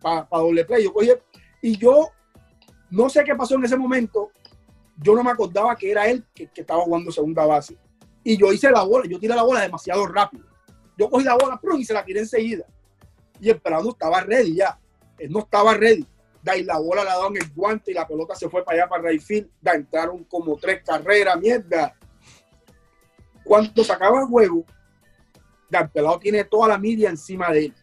[0.00, 0.84] para doble play.
[0.84, 0.92] Yo
[1.62, 2.08] y yo
[2.90, 4.30] no sé qué pasó en ese momento.
[4.96, 7.78] Yo no me acordaba que era él que, estaba jugando segunda base.
[8.22, 10.44] Y yo hice la bola, yo tiré la bola demasiado rápido.
[10.98, 12.66] Yo cogí la bola y se la tiré enseguida.
[13.40, 14.78] Y el pelado estaba ready ya.
[15.20, 16.06] Él no estaba ready.
[16.42, 18.88] Da, y la bola la daban el guante y la pelota se fue para allá,
[18.88, 19.50] para Rayfield.
[19.60, 21.94] Da, entraron como tres carreras, mierda.
[23.44, 24.64] Cuando se acaba el juego,
[25.68, 27.74] da, el pelado tiene toda la media encima de él.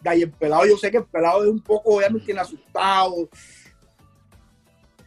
[0.00, 3.28] Da, y el pelado, yo sé que el pelado es un poco, obviamente, asustado.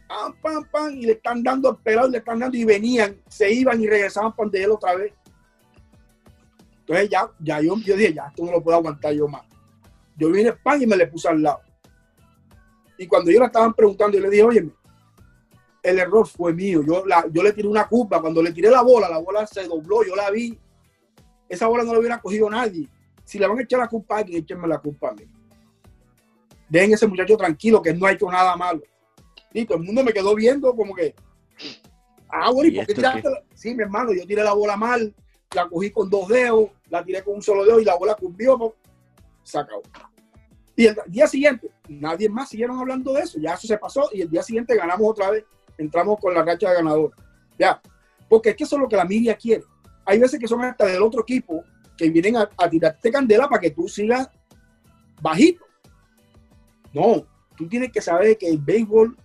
[0.08, 3.20] Pam, pam, pam, y le están dando el pelado y le están dando y venían,
[3.28, 5.12] se iban y regresaban para de él otra vez.
[6.80, 9.42] Entonces ya, ya yo, yo dije, ya, esto no lo puedo aguantar yo más.
[10.16, 11.60] Yo vine a España y me le puse al lado.
[12.98, 14.68] Y cuando yo la estaban preguntando, yo le dije, oye,
[15.82, 16.82] el error fue mío.
[16.84, 18.20] Yo, la, yo le tiré una culpa.
[18.20, 20.58] Cuando le tiré la bola, la bola se dobló, yo la vi.
[21.48, 22.88] Esa bola no la hubiera cogido nadie.
[23.24, 25.24] Si le van a echar la culpa a alguien, échenme la culpa a mí.
[26.68, 28.82] Dejen ese muchacho tranquilo, que no ha hecho nada malo.
[29.52, 31.14] Y todo el mundo me quedó viendo como que,
[32.28, 33.22] ah, bueno, ¿y por qué ya
[33.54, 35.14] Sí, mi hermano, yo tiré la bola mal,
[35.54, 38.74] la cogí con dos dedos, la tiré con un solo dedo y la bola cumplió,
[39.42, 39.82] se acabó.
[40.78, 44.20] Y el día siguiente, nadie más siguieron hablando de eso, ya eso se pasó y
[44.20, 45.44] el día siguiente ganamos otra vez,
[45.76, 47.10] entramos con la racha de ganador.
[47.58, 47.82] Ya,
[48.28, 49.64] porque es que eso es lo que la media quiere.
[50.04, 51.64] Hay veces que son hasta del otro equipo
[51.96, 54.30] que vienen a, tirarte candela para que tú sigas
[55.20, 55.64] bajito.
[56.92, 57.26] No,
[57.56, 59.16] tú tienes que saber que el béisbol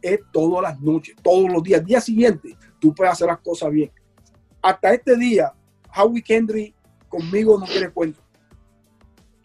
[0.00, 1.80] es todas las noches, todos los días.
[1.80, 3.90] El día siguiente, tú puedes hacer las cosas bien.
[4.62, 5.52] Hasta este día,
[5.96, 6.72] Howie Kendry
[7.08, 8.27] conmigo no quiere cuento.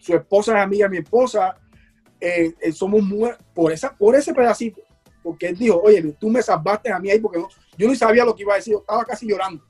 [0.04, 1.56] Su esposa es amiga de mi esposa.
[2.20, 4.82] Eh, eh, somos muy, por, esa, por ese pedacito.
[5.24, 7.48] Porque él dijo, oye, tú me salvaste a mí ahí porque no,
[7.78, 8.74] yo no sabía lo que iba a decir.
[8.74, 9.64] Yo estaba casi llorando.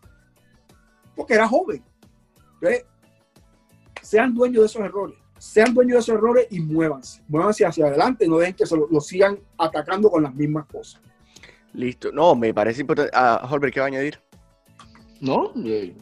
[1.16, 1.84] Porque era joven.
[2.56, 2.86] Entonces,
[4.02, 8.26] sean dueños de esos errores sean dueños de esos errores y muévanse, muévanse hacia adelante,
[8.30, 11.02] no dejen que se lo, sigan atacando con las mismas cosas.
[11.74, 13.12] Listo, no, me parece importante.
[13.14, 14.22] Ah, Holbert, ¿qué va a añadir?
[15.20, 15.94] No, eh,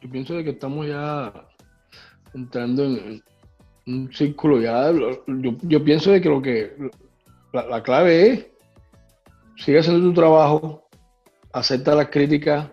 [0.00, 1.32] yo pienso de que estamos ya
[2.32, 3.20] entrando en,
[3.90, 4.92] un círculo ya.
[5.26, 6.76] Yo, pienso de que lo que
[7.52, 8.46] la, clave es
[9.56, 10.88] sigue haciendo tu trabajo,
[11.52, 12.68] acepta las críticas,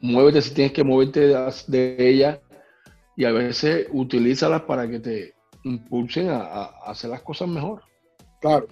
[0.00, 2.40] muévete si tienes que moverte de, de ella
[3.16, 5.34] y a veces utilízalas para que te
[5.64, 7.82] impulsen a, hacer las cosas mejor.
[8.40, 8.66] Claro.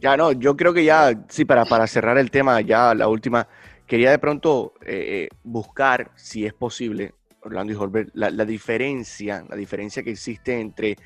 [0.00, 3.48] Ya no, yo creo que ya, sí, para, para cerrar el tema, ya la última,
[3.86, 7.14] quería de pronto eh, eh, buscar, si es posible,
[7.48, 10.96] Orlando y Holbert, la, diferencia, la diferencia que existe entre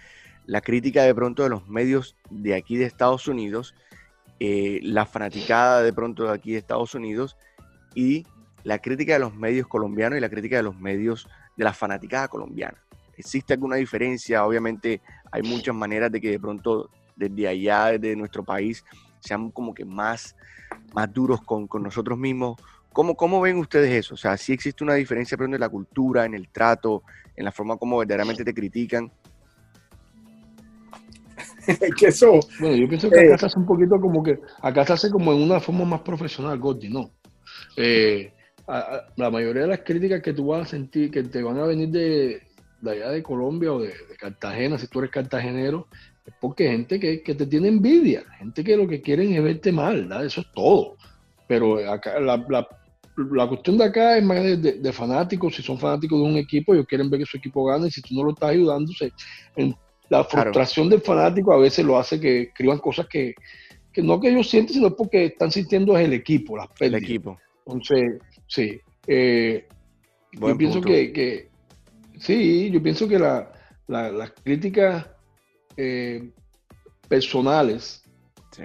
[0.46, 3.74] la crítica de pronto de los medios de aquí de Estados Unidos,
[4.40, 7.36] eh, la fanaticada de pronto de aquí de Estados Unidos
[7.94, 8.26] y
[8.64, 12.28] la crítica de los medios colombianos y la crítica de los medios de la fanaticada
[12.28, 12.78] colombiana.
[13.16, 14.44] ¿Existe alguna diferencia?
[14.44, 18.84] Obviamente hay muchas maneras de que de pronto desde allá, desde nuestro país,
[19.20, 20.36] sean como que más,
[20.94, 22.56] más duros con, nosotros mismos.
[22.92, 24.14] ¿Cómo, ¿Cómo ven ustedes eso?
[24.14, 27.02] O sea, si existe una diferencia pero en la cultura, en el trato,
[27.36, 29.10] en la forma como verdaderamente te critican.
[31.98, 32.40] que eso.
[32.60, 34.38] Bueno, yo pienso que acá eh, se hace un poquito como que.
[34.60, 37.10] Acá se hace como en una forma más profesional, Gordy, ¿no?
[37.76, 38.32] Eh,
[39.16, 41.88] la mayoría de las críticas que tú vas a sentir, que te van a venir
[41.88, 42.42] de,
[42.88, 45.88] allá de Colombia o de, Cartagena, si tú eres cartagenero,
[46.24, 50.02] es porque gente que, te tiene envidia, gente que lo que quieren es verte mal,
[50.02, 50.24] ¿verdad?
[50.24, 50.96] eso es todo.
[51.48, 52.68] Pero acá, la,
[53.48, 57.10] cuestión de acá es más de, fanáticos, si son fanáticos de un equipo, ellos quieren
[57.10, 58.92] ver que su equipo gane, y si tú no lo estás ayudando,
[59.56, 59.74] en,
[60.08, 63.34] la frustración del fanático a veces lo hace que escriban cosas que,
[63.96, 67.02] no que ellos sienten, sino porque están sintiendo es el equipo, las pérdidas.
[67.02, 67.38] El equipo.
[67.66, 68.20] Entonces,
[68.52, 68.78] Sí.
[69.06, 69.66] Eh,
[70.32, 71.48] yo pienso que,
[72.18, 75.06] sí, yo pienso que las críticas
[75.76, 76.30] eh,
[77.08, 78.04] personales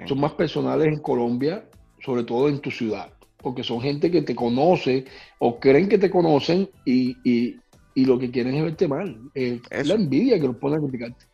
[0.06, 1.66] son más personales en Colombia,
[2.04, 3.10] sobre todo en tu ciudad,
[3.40, 5.04] porque son gente que te conoce
[5.38, 7.56] o creen que te conocen y,
[7.94, 9.18] lo que quieren es verte mal.
[9.34, 11.26] Eh, es la envidia que los pone a criticarte.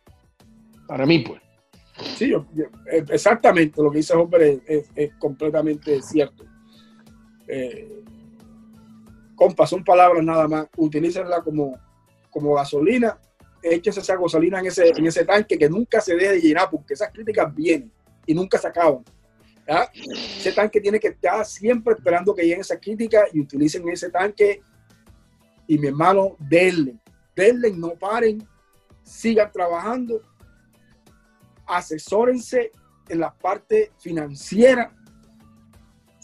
[0.87, 1.41] Para mí, pues.
[2.17, 2.33] Sí,
[3.07, 6.43] exactamente lo que dice Hopper es, completamente cierto.
[7.47, 8.03] Eh,
[9.35, 11.77] compa, son palabras nada más, utilícenla como,
[12.29, 13.17] como gasolina,
[13.61, 16.95] échese esa gasolina en ese, en ese tanque que nunca se deje de llenar, porque
[16.95, 17.91] esas críticas vienen
[18.25, 19.03] y nunca se acaban.
[19.67, 24.61] Ese tanque tiene que estar siempre esperando que lleguen esas críticas y utilicen ese tanque.
[25.67, 26.97] Y mi hermano, denle,
[27.35, 28.47] denle, no paren,
[29.03, 30.21] sigan trabajando,
[31.65, 32.71] asesórense
[33.09, 34.95] en la parte financiera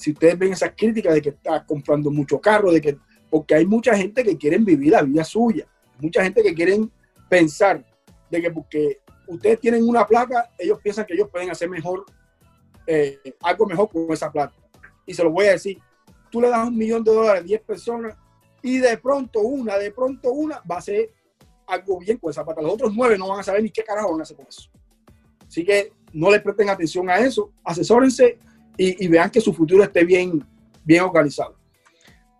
[0.01, 2.97] si ustedes ven esas críticas de que está comprando mucho carro, de que,
[3.29, 5.67] porque hay mucha gente que quieren vivir la vida suya,
[5.99, 6.91] mucha gente que quieren
[7.29, 7.85] pensar
[8.31, 12.03] de que porque ustedes tienen una placa, ellos piensan que ellos pueden hacer mejor
[12.91, 14.55] eh, algo mejor con esa plata.
[15.05, 15.79] Y se lo voy a decir,
[16.29, 18.15] tú le das un millón de dólares a 10 personas
[18.61, 21.09] y de pronto una, de pronto una va a ser
[21.67, 22.61] algo bien con esa plata.
[22.61, 24.69] Los otros nueve no van a saber ni qué carajo van a hacer con eso.
[25.47, 28.37] Así que no le presten atención a eso, asesórense
[28.77, 30.45] y, y vean que su futuro esté bien,
[30.83, 31.61] bien organizado.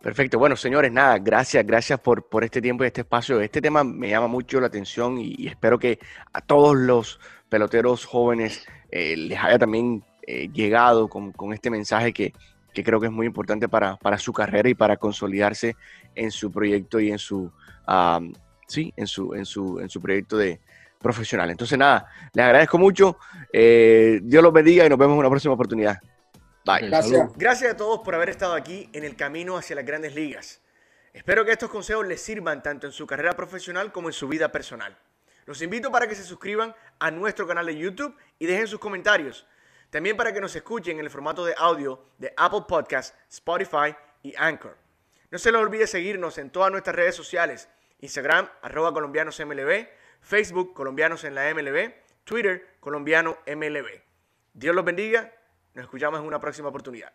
[0.01, 0.39] Perfecto.
[0.39, 3.39] Bueno, señores, nada, gracias, gracias por, por este tiempo y este espacio.
[3.39, 5.99] Este tema me llama mucho la atención y, espero que
[6.33, 12.13] a todos los peloteros jóvenes eh, les haya también eh, llegado con, con, este mensaje
[12.13, 12.33] que,
[12.73, 15.75] que, creo que es muy importante para, para, su carrera y para consolidarse
[16.15, 17.51] en su proyecto y en su,
[17.87, 18.33] um,
[18.67, 20.59] sí, en su, en su, en su proyecto de
[20.99, 21.49] profesional.
[21.49, 23.17] Entonces, nada, les agradezco mucho.
[23.51, 25.97] Eh, Dios los bendiga y nos vemos en una próxima oportunidad.
[26.65, 26.87] Bye.
[26.87, 27.29] Gracias.
[27.35, 30.61] Gracias a todos por haber estado aquí en el camino hacia las grandes ligas.
[31.13, 34.51] Espero que estos consejos les sirvan tanto en su carrera profesional como en su vida
[34.51, 34.95] personal.
[35.45, 39.45] Los invito para que se suscriban a nuestro canal de YouTube y dejen sus comentarios.
[39.91, 44.33] También para que nos escuchen en el formato de audio de Apple Podcasts, Spotify y
[44.37, 44.75] Anchor.
[45.29, 47.69] No se les olvide seguirnos en todas nuestras redes sociales.
[47.99, 49.87] Instagram, arroba colombianosmlb,
[50.21, 54.01] Facebook, colombianos en la MLB, Twitter, colombiano MLB.
[54.53, 55.31] Dios los bendiga
[55.73, 57.13] nos escuchamos en una próxima oportunidad.